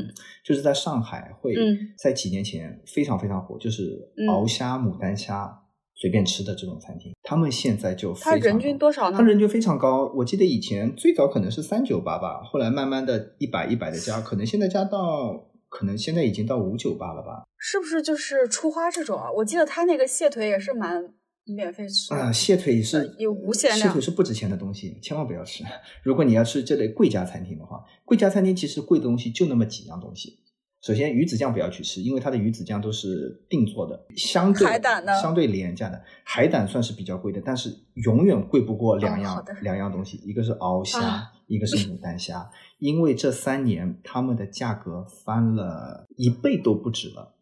[0.45, 1.55] 就是在上海会
[1.99, 3.99] 在几年前非常非常火，就是
[4.29, 5.63] 鳌虾、牡丹虾
[5.97, 9.19] 随便吃的这种餐厅，他们现在就它人均多少呢？
[9.19, 15.51] 它人均非常高，我记得以前最早可能是三九八吧，后来慢慢的一百一百的加， 可能现在加到。
[15.77, 17.43] 可能现在已经到五九八了吧？
[17.59, 19.29] 是不是就是出花这种啊？
[19.33, 21.13] 我记得他那个蟹腿也是蛮
[21.45, 22.31] 免费吃啊。
[22.31, 25.65] 蟹腿是有无限量，蟹腿是不值钱的东西，千万不要吃。
[26.05, 30.39] 如果你要吃这类贵家餐厅的话，贵家餐厅其实贵的东西就那么几样东西。
[30.81, 47.35] 首先鱼子酱不要去吃，因为它的鱼子酱都是定做的，相对海胆呢相对廉价的海胆算是比较贵的，但是永远贵不过两样两样东西，一个是鳌虾，一个是牡丹虾，因为这三年他们的价格翻了一倍都不止了。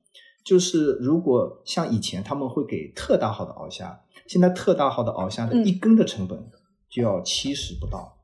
[0.45, 6.51] 就是如果像以前他们会给特大号的鳌虾，现在特大号的鳌虾的一根的成本
[6.91, 8.17] 就要七十不到，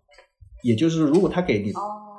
[0.65, 1.73] 也就是如果他给你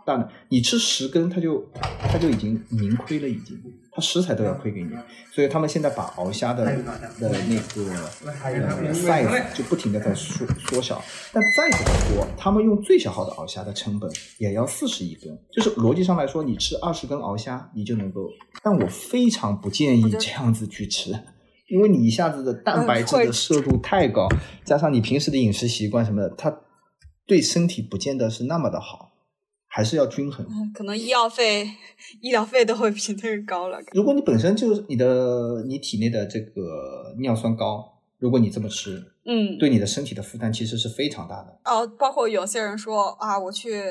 [0.06, 0.30] 大的。
[0.50, 1.64] 你吃十根，他就
[2.00, 3.62] 他就已经盈亏了，已经，
[4.00, 4.92] 他食材都要亏给你，
[5.30, 6.74] 所以他们现在把鳌虾的的
[7.20, 7.30] 那
[7.76, 7.92] 个
[8.26, 11.02] 呃 size 就不停的在缩缩小，
[11.34, 18.30] 但再怎么说，他们用最小号的鳌虾的成本也要四十一根，就是逻辑上来说，你吃二十根鳌虾，你就能够，
[18.64, 21.12] 但我非常不建议这样子去吃，
[21.68, 24.30] 因为你一下子的蛋白质的摄入太高，
[24.64, 26.58] 加上你平时的饮食习惯什么的，它
[27.28, 29.09] 对身体不见得是那么的好。
[29.72, 31.70] 还是要均衡，可能医药费、
[32.22, 33.80] 医疗费都会比那个高了。
[33.94, 41.60] 如果你本身就是你的你体内的这个尿酸高，如果你这么吃，嗯，对你的身体的负担其实是非常大的。
[41.66, 43.82] 哦，包括有些人说啊，我去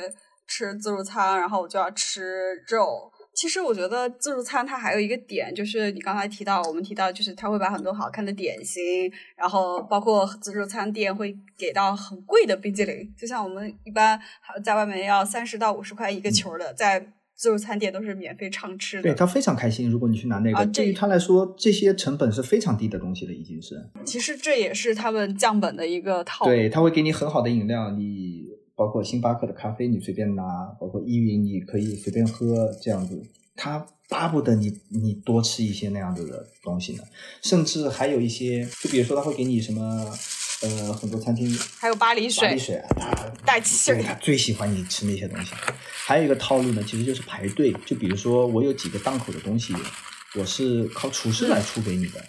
[0.49, 3.12] 吃自助餐，然后我就要吃肉。
[3.39, 14.20] 其实我觉得自助餐它还有一个点，就是你刚才提到，我们提到就是它会把很多好看的点心，然后包括自助餐店会给到很贵的冰激凌，就像我们一般
[14.64, 16.99] 在外面要三十到五十块一个球的，在
[17.36, 19.05] 自助餐店都是免费畅吃的。
[19.05, 23.89] 对他非常开心，如果你去拿那个，对于他来说，这些成本是非常低的东西了，已经是。
[24.05, 26.51] 其实这也是他们降本的一个套路。
[26.51, 28.57] 对他会给你很好的饮料，你。
[28.79, 30.45] 包括星巴克的咖啡，你随便拿；
[30.81, 33.20] 包括依云，你可以随便喝，这样子。
[33.57, 37.03] 他巴不得你你多吃一些那样子的东西呢。
[37.43, 39.83] 甚至还有一些，就比如说他会给你什么，
[40.62, 45.53] 呃，很多餐厅还有巴黎水，巴黎水，他带气儿，他最喜欢你吃那些东西。
[46.07, 47.74] 还有一个套路呢，其实就是排队。
[47.85, 49.74] 就比如说我有几个档口的东西，
[50.37, 52.24] 我是靠厨师来出给你的。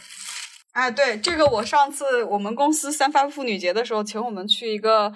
[0.71, 5.13] 哎，对，这个我上次我们公司三八妇女节的时候，请我们去一个。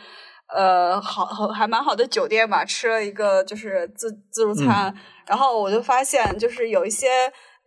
[0.48, 4.94] 呃，好好还蛮好的酒店吧，吃了一个就是自自助餐，
[5.26, 7.08] 然后我就发现就是有一些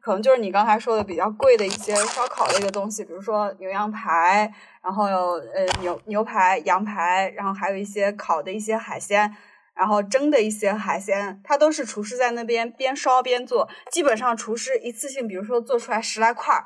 [0.01, 4.53] 可能就是你刚才说的比较贵的一些烧烤类的东西，比如说牛羊排，
[4.83, 9.35] 然后有呃牛牛排、羊排，然后还有一些烤的一些海鲜，
[9.75, 16.65] 然后蒸的一些海鲜，它都是厨师在那边边烧边做，基本上厨师一次性，比如说做出来十来块儿，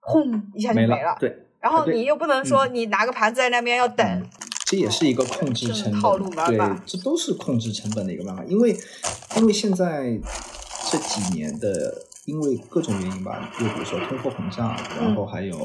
[0.00, 1.16] 轰一下就没没了。
[1.18, 2.74] 对，然后你又不能说嗯。
[2.74, 4.22] 你拿个盘子在那边要等，嗯
[4.66, 8.44] 这也是一个控制成本对法，这都是控制成本的一个办法。
[8.46, 8.76] 因为，
[9.36, 10.20] 因为现在
[10.90, 15.56] 这几年的，因为各种原因吧，就比如说通货膨胀，然后还有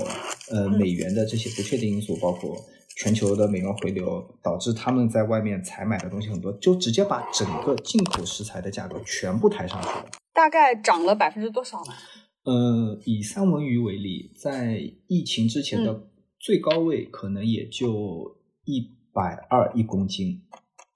[0.51, 2.55] 呃嗯美元的这些不确定因素，包括
[2.95, 10.05] 全球的美元回流，导致他们在外面采买的东西很多，就直接把整个进口食材的价格全部抬上去了。
[10.31, 11.93] 大概涨了百分之多少呢？
[12.43, 16.07] 呃，以三文鱼为例，在疫情之前的
[16.39, 20.41] 最高位可能也就一百二一公斤，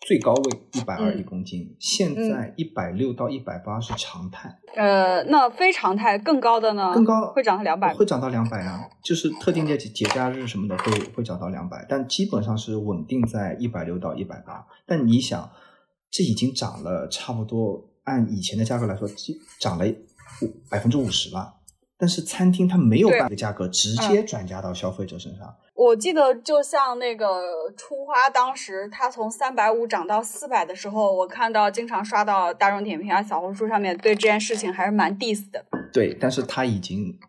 [0.01, 6.93] 最高位一百二嗯一公斤，现在一百六到一百八是常态，呃，那非常态更高的呢？
[6.93, 7.93] 更高会涨到两百。
[7.93, 14.65] 会涨到两百啊，就是特定的节节假日什么的会会涨到两百，但基本上是稳定在一百六到一百八。
[14.85, 15.51] 但你想，
[16.11, 19.85] 这已经涨了差不多，按以前的价格来说，基涨了
[20.69, 21.55] 百分之五十了。
[21.97, 35.65] 但是餐厅它没有对把这个价格直接转嫁到消费者身上，我记得就像那个初花，当时它从三百五涨到四百的时候，我看到经常刷到大众点评啊、小红书上面对这件事情还是蛮 diss 的。
[35.91, 37.19] 对，但是它已经，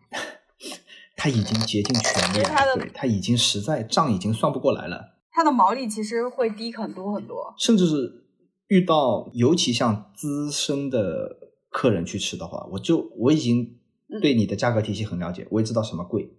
[1.17, 5.17] 它已经竭尽全力了，对，它已经实在账已经算不过来了。
[5.31, 7.53] 它的毛利其实会低很多很多。
[7.57, 8.25] 甚至是
[8.69, 11.37] 遇到尤其像资深的
[11.69, 13.77] 客人去吃的话，我就我已经
[14.21, 16.31] 对你的价格体系很了解，我也知道什么贵，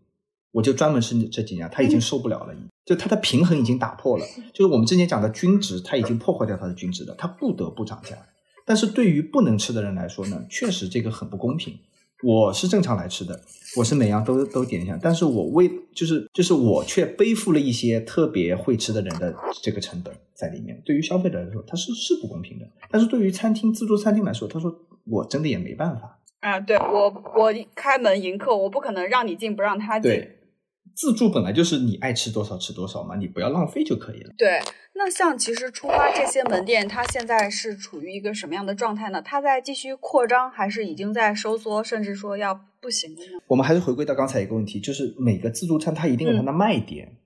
[0.52, 8.16] 我就专门是这几年，他已经受不了了，就他的平衡已经打破了，就是我们之前讲的均值，他已经破坏掉他的均值了，他不得不涨价。
[8.64, 11.78] 但是对于不能吃的人来说呢，确实这个很不公平。
[12.24, 13.40] 我是正常来吃的，
[13.76, 19.32] 我是每样都都点一下，但是我为就是就是我却背负了一些特别会吃的人的
[19.62, 20.82] 这个成本在里面。
[20.84, 22.66] 对于消费者来说，它是是不公平的。
[22.90, 24.74] 但是对于餐厅自助餐厅来说，他说
[25.04, 26.18] 我真的也没办法。
[26.40, 30.10] 啊，对我我开门迎客，我不可能让你进不让他进。
[30.10, 30.37] 对，
[30.98, 34.34] 自助本来就是你爱吃多少吃多少嘛，你不要浪费就可以了。
[34.36, 34.58] 对，
[34.96, 39.22] 那像其实出发这些门店，它现在是处于一个什么样的状态呢？
[39.22, 43.38] 它在继续扩张，还是已经在收缩，甚至说要不行了呢？
[43.46, 47.16] 我们还是回归到刚才一个问题，就是每个自助餐它一定有它的卖点，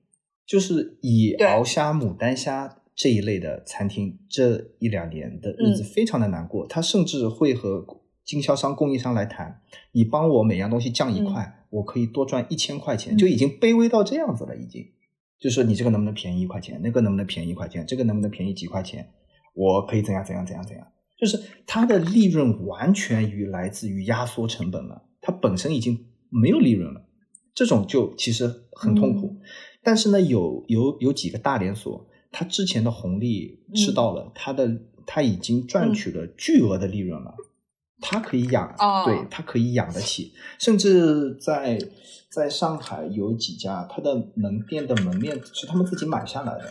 [0.47, 7.81] 就是以对鳌虾、牡丹虾这一类的餐厅，这一两年的日子非常的难过，它甚至会和
[8.25, 9.61] 经销商、供应商来谈，
[9.93, 14.87] 你帮我每样东西降一块，我可以多赚一千块钱，嗯就已经卑微到这样子了，已经。
[15.39, 19.11] 就是说你这个能不能便宜一块钱，那个能不能便宜一块钱，这个能不能便宜几块钱，
[19.55, 20.87] 我可以怎样怎样怎样怎样，
[21.19, 27.05] 就是它的利润完全于来自于压缩成本了，它本身已经没有利润了，
[27.55, 29.37] 这种就其实很痛苦。
[29.83, 34.71] 但是呢，有有有几个大连锁，它之前的红利吃到了，它的
[35.07, 37.35] 它已经赚取了巨额的利润了。
[38.03, 41.79] 它可以养，哦对，他可以养得起，甚至在
[42.31, 46.65] 在上海有几家，他的门店的门面是他们自己买下来的，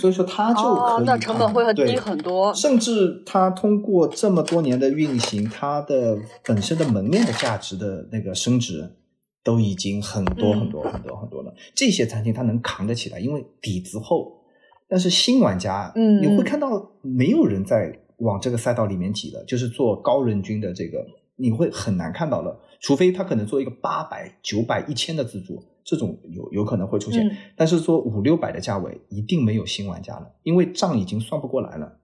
[0.00, 2.52] 所以说他就可以，哦那成本会很低很多。
[2.54, 8.96] 甚至他通过这么多年的运行，它的本身的门面的价值的那个升值，
[9.44, 11.52] 都已经很多嗯很多很多很多了。
[11.74, 14.40] 这些餐厅它能扛得起来，因为底子厚。
[14.88, 16.68] 但是新玩家，嗯你会看到
[17.00, 21.04] 没有人在往这个赛道里面挤的，就是做高人均的这个，
[21.36, 22.58] 你会很难看到了。
[22.80, 27.24] 除非他可能做一个八百、九百、一千的自助，这种有有可能会出现。
[27.26, 32.00] 嗯但是做五六百的价位，一定没有新玩家了，因为账已经算不过来了。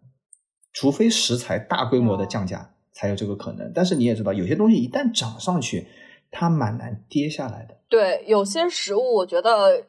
[0.72, 3.72] 除非食材大规模的降价，才有这个可能。
[3.74, 5.88] 但是你也知道，有些东西一旦涨上去，
[6.30, 7.76] 它蛮难跌下来的。
[7.88, 9.84] 对，有些食物我觉得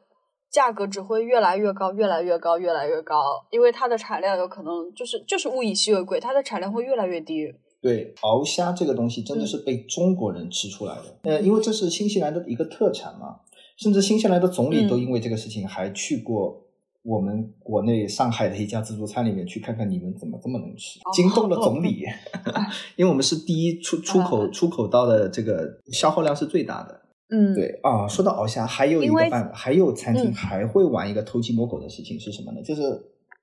[0.52, 3.22] 价格只会越来越高，越来越高，越来越高，
[3.52, 7.54] 因为它的产量有可能就是就是物以稀为贵，它的产量会越来越低。
[7.82, 11.04] 对，鳌虾这个东西真的是被中国人吃出来的。
[11.24, 13.41] 呃，因为这是新西兰的一个特产嘛，
[13.78, 16.62] 甚至新西兰的总理都因为这个事情还去过
[17.04, 22.04] 我们国内上海的一家自助餐里面去看看你们怎么这么能吃，惊动了总理。
[22.97, 27.00] 因为我们是第一出出口出口到的这个消耗量是最大的。
[27.30, 30.34] 嗯，对啊，说到鳌虾，还有一个办法，还有餐厅嗯。
[30.34, 32.62] 还会玩一个偷鸡摸狗的事情是什么呢？
[32.64, 32.82] 就是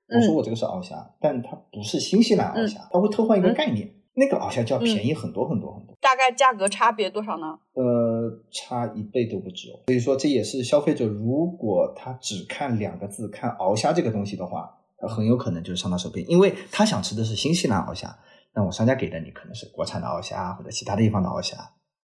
[0.09, 3.53] 我说我这个是鳌虾，但它不是新西兰鳌虾，它会偷换一个嗯。
[3.53, 7.59] 概念，那个鳌虾就要便宜很多很多很多，大概价格差别多少呢？
[7.73, 9.79] 呃，差一倍都不止哦。
[9.87, 14.69] 所以说这也是消费者如果他只看两个字，看鳌虾这个东西的话，
[15.01, 18.17] 呃很有可能就是上当受骗，因为他想吃的是新西兰鳌虾，
[18.53, 21.57] 那我商家给的你可能是国产的鳌虾或者其他地方的鳌虾，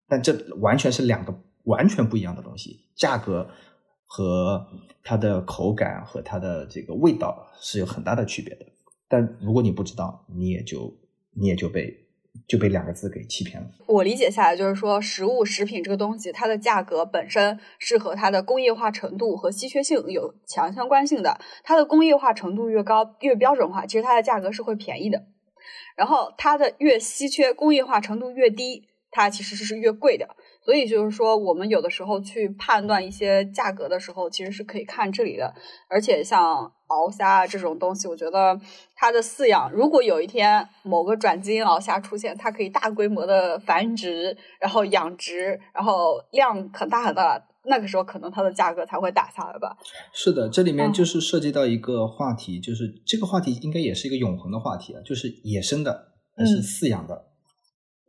[0.09, 1.33] 但这完全是两个
[1.65, 3.49] 完全不一样的东西，价格
[4.05, 4.67] 和
[5.03, 8.65] 它的口感和它的这个味道是有很大的区别的。
[9.07, 10.97] 但如果你不知道，你也就
[11.33, 12.07] 你也就被
[12.47, 13.69] 就被两个字给欺骗了。
[13.87, 21.39] 我理解下来就是说，食物食品这个东西，它的价格本身是和它的工业化程度和稀缺性有强相关性的。
[21.63, 25.25] 它的工业化程度越高，越标准化，其实它的价格是会便宜的。
[25.97, 30.37] 然后它的越稀缺，工业化程度越低，它其实是越贵的。
[30.63, 35.53] 所以就是说，我们有的时候去判断一些价格的时候，其实是可以看这里的。
[35.89, 38.59] 而且像鳌虾这种东西，我觉得
[38.95, 49.75] 它的饲养，如果有一天某个转基因鳌虾出现，它可以大规模的繁殖，然后养殖，然后量很大很大，那个时候可能它的价格才会打下来吧。
[50.13, 57.30] 是的，这里面就是涉及到一个话题，就是这个话题应该也是一个永恒的话题啊，就是野生的还是饲养的。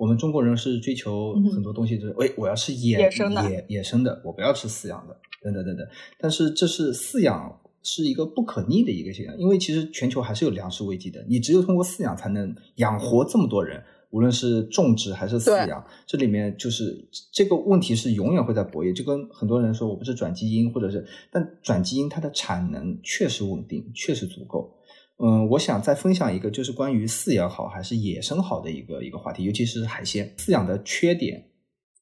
[0.02, 5.86] 我们中国人是追求很多东西，就是哎，我要吃野野生的，野野生的，我不要吃饲养的，等等等等。
[6.18, 11.24] 但是这是饲养是一个不可逆的一个现象，因为其实全球还是有粮食危机的。
[11.28, 13.80] 你只有通过饲养才能养活这么多人，
[14.10, 18.92] 无论是种植还是饲养，这里面就是这个问题是永远会在博弈。
[18.92, 24.76] 就跟很多人说我不是转基因，或者是，但转基因它的产能确实稳定，确实足够。
[25.18, 31.50] 嗯，我想再分享一个，就是关于饲养好还是野生好的一个一个话题，尤其是海鲜饲养的缺点，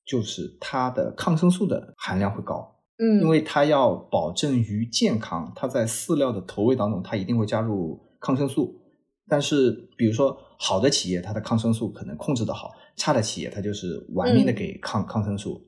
[0.07, 8.81] 就是它的抗生素的含量会高，嗯，因为它要保证鱼健康，它在饲料的投喂当中，它一定会加入抗生素。
[9.29, 15.61] 但是，比如说好的企业，它的抗生素可能控制的好，差的企业它就是玩命的给抗抗生素，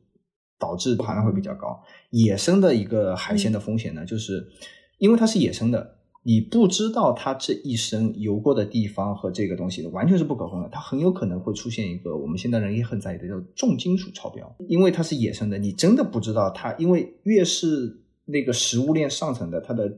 [0.59, 1.79] 导致含量会比较高。
[2.11, 4.49] 野生的一个海鲜的风险呢，就是
[4.97, 5.99] 因为它是野生的。
[6.25, 19.97] 你不知道它这一生游过的地方和这个东西完全是不可控的，它很有可能会出现一个我们现代人也很在意的叫重金属超标，因为它是野生的，你真的不知道它，因为越是那个食物链上层的，它的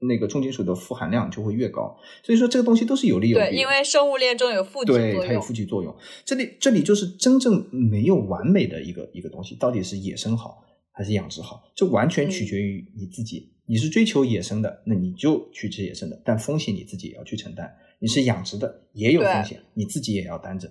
[0.00, 3.44] 那个重金属的富含量就会越高，所以说这个东西都是有利有弊。
[3.44, 5.94] 对，因为生物链中有负极作用，对，它有负极作用。
[6.24, 10.64] 这里这里就是真正没有完美的一个一个东西，到底是野生好
[11.00, 13.50] 还是养殖好，这完全取决于你自己。
[13.64, 17.74] 你是追求野生的，那你就去吃野生的，但风险你自己也要去承担。
[18.00, 20.70] 你是养殖的，也有风险，你自己也要担着，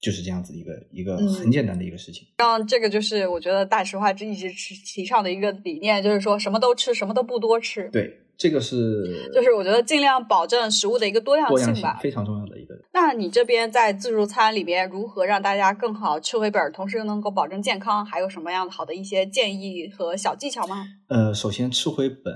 [0.00, 2.26] 就是这样子一个一个很简单的一个事情。
[2.38, 4.50] 让这个就是我觉得大实话一直
[4.84, 7.88] 提倡的一个理念，就是说什么都吃，什么都不多吃。
[7.92, 8.18] 对。
[8.38, 12.72] 这个是，就是我觉得尽量保证食物的一个多样性吧，非常重要的一个。
[12.94, 18.06] 那你这边在自助餐里面如何让大家更好吃回本，同时又能够保证健康？
[18.06, 20.86] 还有什么样好的一些建议和小技巧吗？
[21.08, 22.32] 呃，首先吃回本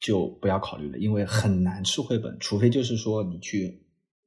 [0.00, 3.82] 就不要考虑了，因为很难吃回本，除非就是说你去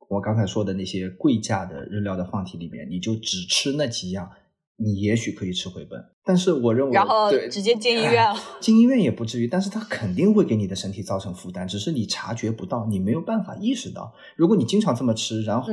[0.10, 4.30] 我刚才说的那些贵价的日料的放题里面，你就只吃那几样。
[4.78, 8.36] 你也许可以吃回本，但是我认为，然后直接进医院了。
[8.60, 14.14] 进医院也不至于，但是它肯定会给你的身体造成负担，只是你察觉不到，你没有办法意识到。
[14.36, 15.72] 如果你经常这么吃，然后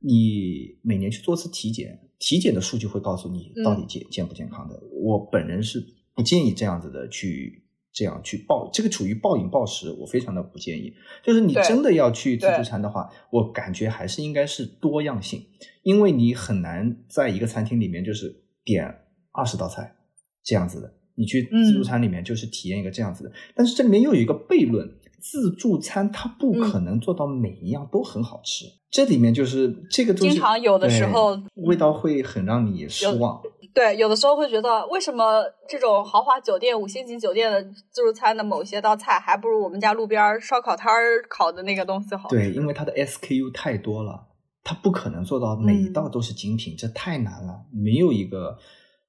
[0.00, 4.80] 你每年去做次体检，体检的数据会告诉你到底健健不健康的。
[5.02, 5.84] 我本人是
[6.14, 7.63] 不建议这样子的去。
[7.94, 10.92] 这样去暴，这个处于暴饮暴食，我非常的不建议。
[11.22, 15.46] 就是你真的要去自助餐的话，我感觉还是应该是多样性，
[15.84, 18.84] 因为你很难在一个餐厅里面就是点
[19.30, 19.94] 二十道菜
[20.42, 20.92] 这样子的。
[21.16, 28.64] 你去自助餐里面就是体验一个这样子的，但是这里面又有一个悖论：自助餐它不可能做到每一样都很好吃。
[28.90, 33.40] 这里面就是这个东西经常有的时候味道会很让你失望。
[33.74, 37.60] 对，有的时候会觉得，为什么这种豪华酒店、五星级酒店的
[37.90, 42.28] 自助餐的某些道菜，还不如我们家路边烧烤摊儿烤的那个东西好？
[42.28, 44.28] 对，因为它的 SKU 太多了，
[44.62, 47.64] 它不可能做到每一道都是精品，这太难了。
[47.72, 48.56] 没有一个，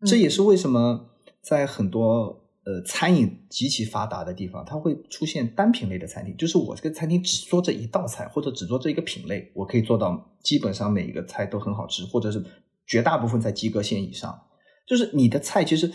[0.04, 1.12] 这也是为什么
[1.42, 12.44] 在很多呃餐饮极其发达的地方，它会出现单品类的餐厅，就是我这个餐厅只做这一道菜，或者只做这一个品类，我可以做到基本上每一个菜都很好吃，或者是
[12.88, 14.42] 绝大部分在及格线以上。
[14.86, 15.92] 就是你的菜其实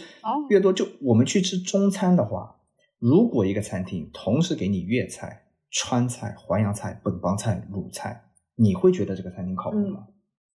[0.49, 2.57] 越多，就我们去吃中餐的话，
[2.99, 8.25] 如果一个餐厅同时给你粤菜、川菜、淮扬菜、本帮菜、鲁菜，
[8.57, 10.07] 你会觉得这个餐厅靠谱吗？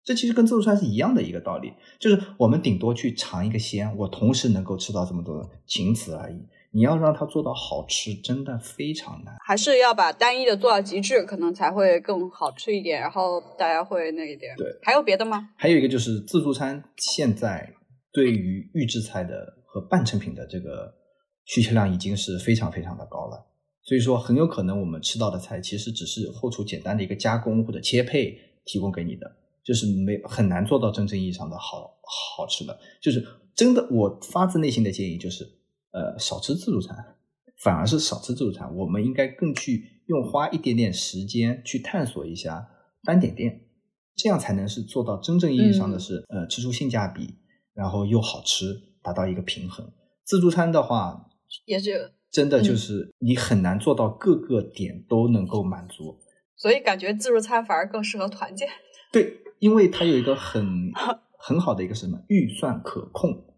[0.03, 6.35] 这其实跟自助餐是一样的一个道理，就是我们顶多去尝一个鲜，我同时能够吃到这么多，仅此而已。
[6.71, 14.53] 你要让它做到好吃，真的非常难，还是要把单一的做到极致，可能才会更好吃一点，然后大家会那一点。
[14.57, 15.51] 对，还有别的吗？
[15.55, 17.73] 还有一个就是自助餐现在。
[18.15, 20.95] 对于预制菜的和半成品的这个
[21.43, 23.45] 需求量已经是非常非常的高了，
[23.83, 29.35] 所以说很有可能我们吃到的菜其实只是后厨简单的一个加工或者切配提供给你的，
[29.65, 31.91] 就是没很难做到真正意义上的好
[32.37, 32.79] 好吃的。
[33.01, 33.21] 就是
[33.53, 35.43] 真的，我发自内心的建议就是，
[35.91, 36.95] 呃，少吃自助餐，
[37.61, 38.73] 反而是少吃自助餐。
[38.75, 42.65] 我们应该更去用花一点点时间去探索一下
[43.03, 43.67] 单点店，
[44.15, 47.35] 这样才能是做到真正意义上的是，呃，吃出性价比，
[47.75, 49.91] 然后又好吃，达到一个平衡。
[50.23, 51.27] 自助餐的话，
[51.65, 56.17] 也是真的就是你很难做到各个点都能够满足，
[56.55, 58.67] 所以感觉自助餐反而更适合团建。
[59.11, 60.91] 对，因为它有一个很
[61.37, 63.45] 很好的一个什么预算可控。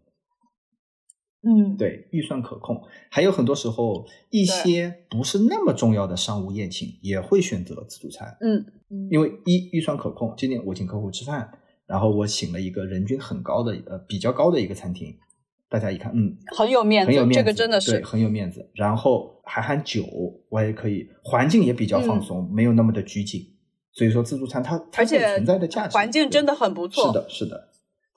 [1.40, 8.36] 嗯，对，预算可控，还有很多时候一些不是那么重要的商务宴请也会选择自助餐。
[8.40, 8.66] 嗯，
[9.08, 15.16] 因为一预算可控，今天我请客户吃饭，然后我请了一个人均很高的呃比较高的一个餐厅，
[15.68, 18.70] 大家一看，嗯，很有面子，很有面子，这个真的是很有面子。
[18.74, 20.04] 然后还含酒，
[20.50, 23.44] 我也可以，环境也比较放松，没有那么的拘谨。
[23.92, 27.08] 所以说自助餐它它有存在的价值，环境真的很不错。
[27.08, 27.68] 是的，是的。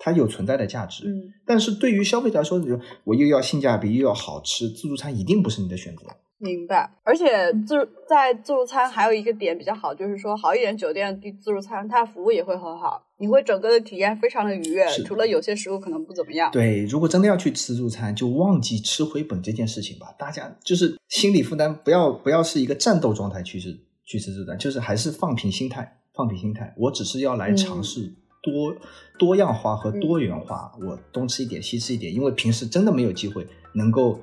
[0.04, 2.60] 它有存在的价值，嗯，但是对于消费者来说，
[3.04, 6.08] 我又要性价比又要好吃，自助餐一定不是你的选择。
[6.42, 6.92] 明白。
[7.04, 7.26] 而且
[7.66, 14.86] 自在自助餐还有一个点比较好，就是说好一点酒店的自助餐，它服务也会很好，你会整个的体验非常的愉悦。
[15.06, 16.52] 除了有些食物可能不怎么样。
[16.52, 20.14] 对，如果真的要去吃自助餐，就忘记吃回本这件事情吧。
[20.20, 23.72] 大家就是心理负担，不要不要是一个战斗状态去吃
[24.06, 26.74] 去吃自助餐，就是还是放平心态，放平心态。
[26.78, 28.16] 我只是要来尝试。
[28.44, 28.76] 多
[29.20, 34.20] 多样化和多元化，我东吃一点西吃一点，因为平时真的没有机会能够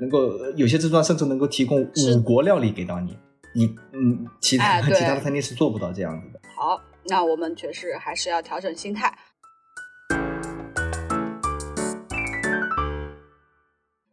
[0.00, 3.16] 能够有些自助餐甚至能够提供五国料理给到你，
[3.54, 6.40] 你嗯，其他 其他的餐厅是做不到这样子的。
[6.56, 9.16] 好，那我们确实还是要调整心态。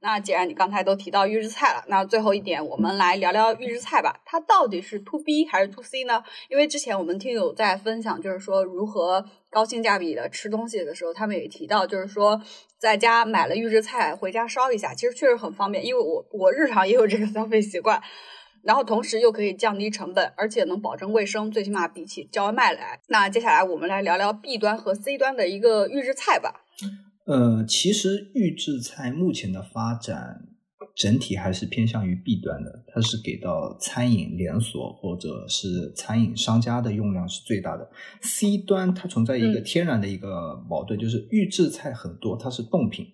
[0.07, 4.21] 那既然你刚才都提到预制菜了，那最后一点我们来聊聊预制菜吧。
[4.23, 6.23] 它到底是 to B 还是 to C 呢？
[6.47, 12.41] 因为之前我们听友在分享，就是说如何高性价比的吃东西的时候，他们也提到，就是说
[12.77, 15.85] 在家买了预制菜回家烧一下，其实确实很方便。
[15.85, 18.01] 因为我我日常也有这个消费习惯，
[18.63, 23.01] 然后同时又可以降低成本，而且能保证卫生，最起码比起叫外卖来。
[23.09, 26.61] 那接下来我们来聊聊 B 端和 C 端的一个预制菜吧。
[27.27, 30.47] 呃，其实预制菜目前的发展
[30.95, 37.91] 整体还是偏向于 B 端的，它是给到餐饮连锁或者是餐饮商家的用量是最大的。
[38.21, 43.05] C 端它存在一个天然的一个矛盾，就是预制菜很多它是冻品，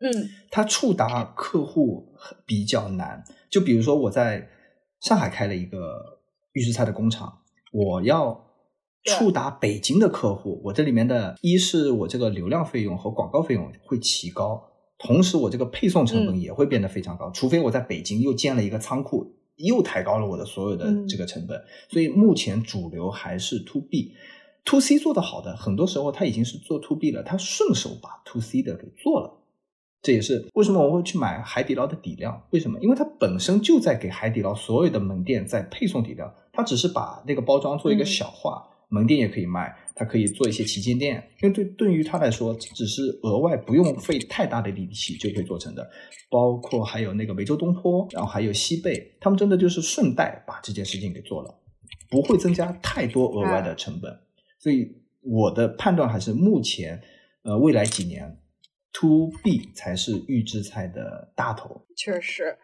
[0.00, 2.16] 嗯，它触达客户
[2.46, 3.22] 比较难。
[3.50, 4.48] 就比如说我在
[5.02, 6.18] 上海开了一个
[6.54, 8.47] 预制菜的工厂，我要。
[9.04, 14.62] 触达北京的客户，我这里面的一是我这个流量费用和广告费用会提高，
[14.98, 21.58] 同时我这个配送成本也会变得非常高，除非我在北京又建了一个仓库，又抬高了我的所有的这个成本。
[21.88, 29.34] 所以目前主流还是 to B，to C 做的好的，很多时候他已经是做 to B 了，他顺手把 to C 的给做了。
[30.00, 32.78] 这也是为什么我会去买海底捞的底料，为什么？
[32.80, 38.64] 因为它本身就在给海底捞所有的门店在配送底料，它只是把那个包装做一个小化。
[38.88, 45.88] 门店也可以卖，它可以做一些旗舰店，因为对对于他来说，只是额外不用费太大的力气就可以做成的。
[46.30, 51.54] 包括还有那个梅州东坡，然后还有西贝，他们真的就是顺带把这件事情给做了，
[52.10, 54.18] 不会增加太多额外的成本。
[54.58, 54.90] 所以
[55.22, 57.00] 我的判断还是目前，
[57.42, 58.38] 呃，未来几年
[58.92, 61.86] ，to B 才是预制菜的大头。
[61.96, 62.56] 确实。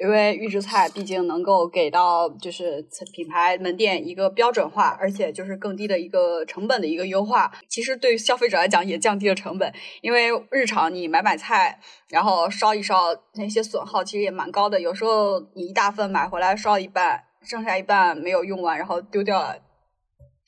[0.00, 2.82] 因为预制菜毕竟能够给到就是
[3.12, 7.52] 品牌门店一个标准化，而且就是更低的一个成本的一个优化。
[7.68, 9.70] 其实对于消费者来讲也降低了成本，
[10.00, 11.78] 因为日常你买买菜，
[12.08, 14.80] 然后烧一烧，那些损耗其实也蛮高的。
[14.80, 19.56] 有时候你一大份买回来烧一半，剩下一半没有用完，然后丢掉了。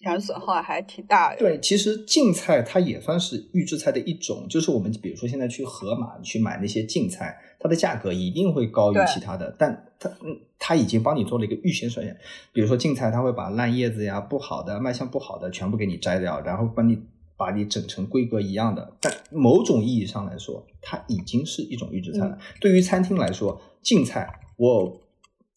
[0.02, 1.38] 产损耗还挺大的。
[1.38, 12.16] 对，其实净菜它也算是预制菜的一种，就是我们比如说现在去盒马去买那些净菜，它的价格一定会高于其他的，但它嗯，它已经帮你做了一个预先筛选。
[12.52, 16.98] 比如说净菜，它会把烂叶子呀、不好的、卖相不好的全部给你摘掉，然后帮你
[17.36, 18.96] 把你整成规格一样的。
[19.00, 22.38] 但某种意义上来说，它已经是一种预制菜了。
[22.60, 25.00] 对于餐厅来说，净菜我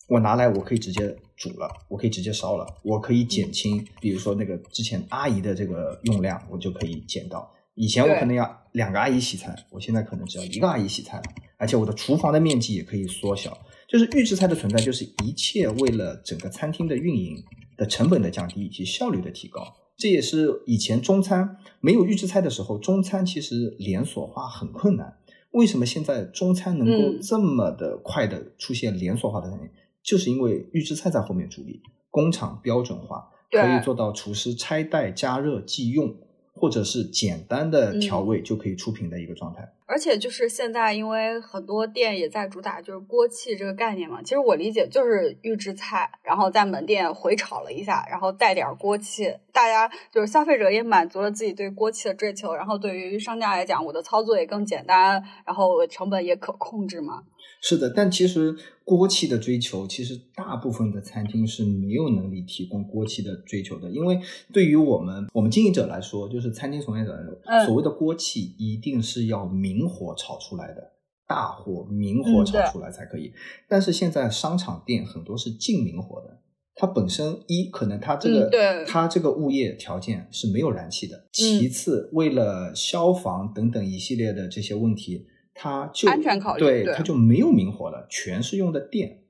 [0.10, 1.16] 我拿来我可以直接。
[1.36, 7.52] 煮了，我可以直接烧了，我可以减轻，比如说那个之前阿姨的这个用量，我就可以减到。
[7.74, 11.24] 以前我可能要两个阿姨洗菜，我现在可能只要一个阿姨洗菜了，
[11.58, 13.58] 而且我的厨房的面积也可以缩小。
[13.88, 17.44] 就是预制菜的存在，就是一切为了整个餐厅的运营
[17.78, 19.62] 的成本的降低以及效率的提高。
[19.98, 25.18] 这也是以前中餐没有预制菜的时候，中餐其实连锁化很困难。
[25.52, 29.70] 为什么现在中餐能够这么的快的出现连锁化的餐厅？
[30.06, 36.16] 就是因为预制菜在后面助力，工厂标准化，可以做到厨师拆袋加热即用，
[36.54, 39.68] 或者是简单的调味就可以出品的一个状态。
[39.88, 44.20] 而且就是现在，因为很多店也在主打就是锅气这个概念嘛。
[44.24, 52.56] 其实我理解就是预制菜，然后在门店回炒了一下，然后带点锅气，大家就是消费者也满足了自己对锅气的追求。
[52.56, 57.22] 然后对于商家来讲，我的操作也更简单，然后成本也可控制嘛。
[57.68, 64.20] 是的，但其实锅气的追求，其实大部分的餐厅是没有能力提供锅气的追求的，因为
[64.54, 70.92] 对于我们我们经营者来说，就是餐厅从业者来说，所谓的锅气一定是要明火炒出来的，
[71.28, 73.34] 大火明火炒出来才可以。
[73.68, 76.40] 但是现在商场店很多是禁明火的，
[76.76, 85.26] 它本身一可能它这个它这个物业条件是没有燃气的，其次为了消防等等一系列的这些问题。
[85.56, 89.24] 它就安全考虑，对，它就没有明火了，全是用的电，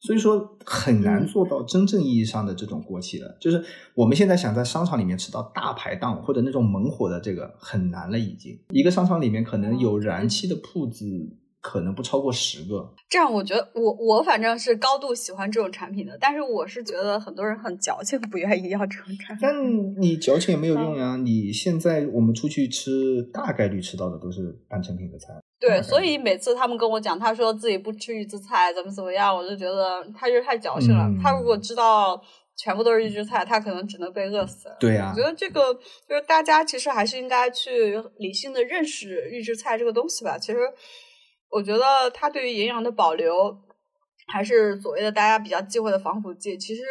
[0.00, 3.36] 所以说很难做到真正意义上的这种锅气了。
[3.40, 3.62] 就是
[3.94, 11.04] 我们现在想在商场里面吃到大排档或者那种猛火的这个很难了，已经一个商场里面可能有燃气的铺子
[11.60, 12.94] 可能不超过十个。
[13.08, 19.38] 这样，我觉得我我反正是高度喜欢这种产品的，但是我是觉得很多人很矫情，不愿意要这种产品。
[19.40, 21.16] 但你矫情也没有用呀！
[21.16, 25.34] 你现在我们出去吃，大概率吃到的都是半成品的菜。
[25.62, 31.08] 对，所以每次他们跟我讲，他说自己不吃预制菜，怎么怎么样，我就觉得他就是太矫情了。
[31.22, 32.20] 他如果知道
[32.56, 34.68] 全部都是预制菜，他可能只能被饿死。
[34.80, 35.72] 对呀，我觉得这个
[36.08, 40.36] 就是大家其实还是应该去理性的认识预制菜这个东西吧。
[40.36, 40.58] 其实
[41.48, 43.56] 我觉得它对于营养的保留，
[44.26, 46.58] 还是所谓的大家比较忌讳的防腐剂。
[46.58, 46.82] 其实。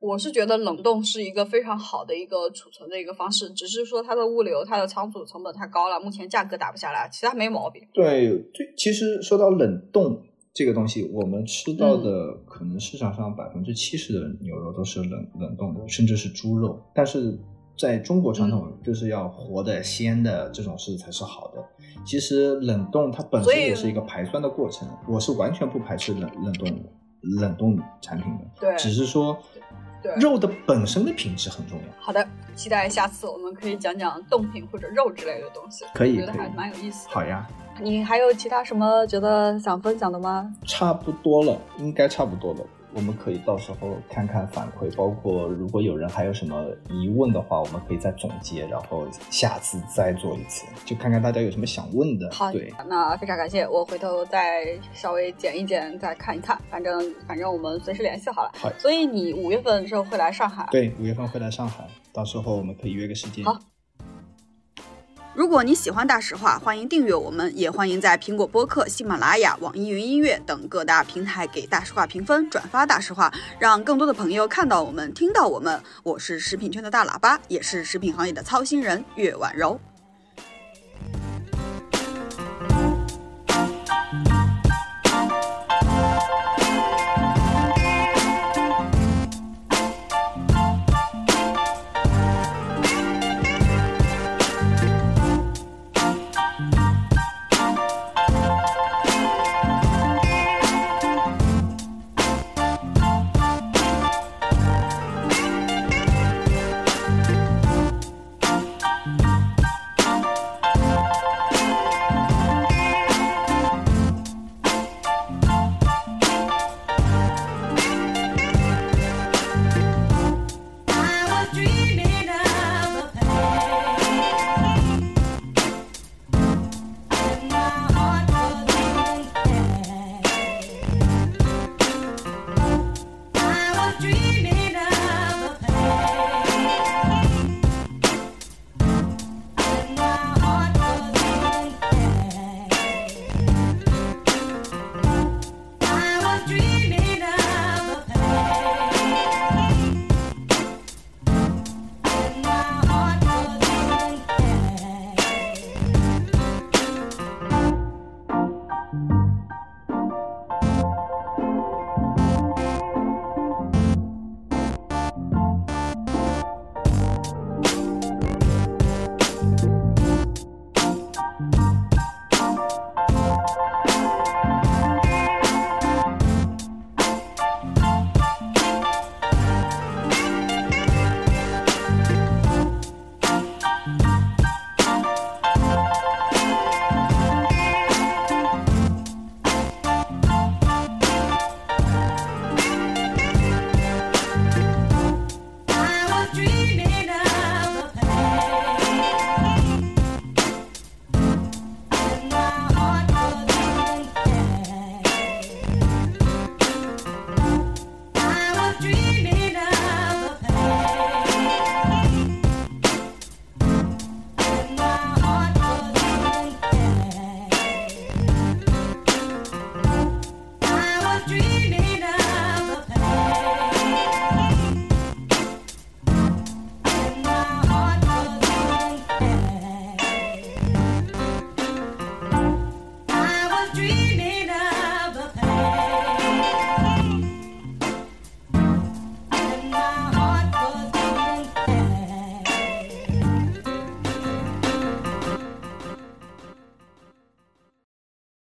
[0.00, 7.82] 我是觉得冷冻是一个非常好的一个储存的一个方式，只是说它的物流、它的仓储成本太高了，目前价格打不下来，其他没毛病。
[7.92, 10.22] 对，对，其实说到冷冻
[10.54, 15.10] 这个东西，我们吃到的可能市场上百分之七十的牛肉都是冷
[15.40, 16.80] 冷冻的，甚至是猪肉。
[16.94, 17.36] 但是
[17.76, 21.64] 在中国传统就是要活的、鲜的这种是才是好的。
[22.06, 26.84] 其实冷冻它本身也是一个排酸的过程，我是完全不排斥冷冷冻
[27.40, 28.44] 冷冻产品的。
[28.60, 29.36] 对，只是说。
[30.16, 31.84] 肉的本身的品质很重要。
[31.98, 35.84] 好的，期待下次我们可以讲讲冻品或者肉之类的东西。
[35.94, 37.08] 可以，觉得还蛮有意思。
[37.08, 37.46] 好呀。
[37.80, 40.52] 你还有其他什么觉得想分享的吗？
[40.66, 42.60] 差不多了，应该差不多了。
[42.94, 52.30] 我们可以到时候看看反馈，包括如果有人还有什么疑问的话，我们可以再总结，然后下次再做一次，就看看大家有什么想问的。
[52.32, 56.60] 好，对，那非常感谢，我回头再稍微剪一剪，再看一看。
[56.70, 58.50] 反正反正我们随时联系好了。
[58.58, 60.66] 好，所以你五月份的时候会来上海？
[60.70, 63.44] 对，五月份会来上海，到时候我们可以约个时间。
[63.44, 63.58] 好。
[65.38, 75.80] 如果你喜欢大实话，欢迎订阅我们，也欢迎在苹果播客、喜马拉雅、网易云音乐等各大平台给大实话评分、转发大实话，让更多的朋友看到我们、听到我们。
[76.02, 79.78] 我是食品圈的大喇叭，也是食品行业的操心人岳婉柔。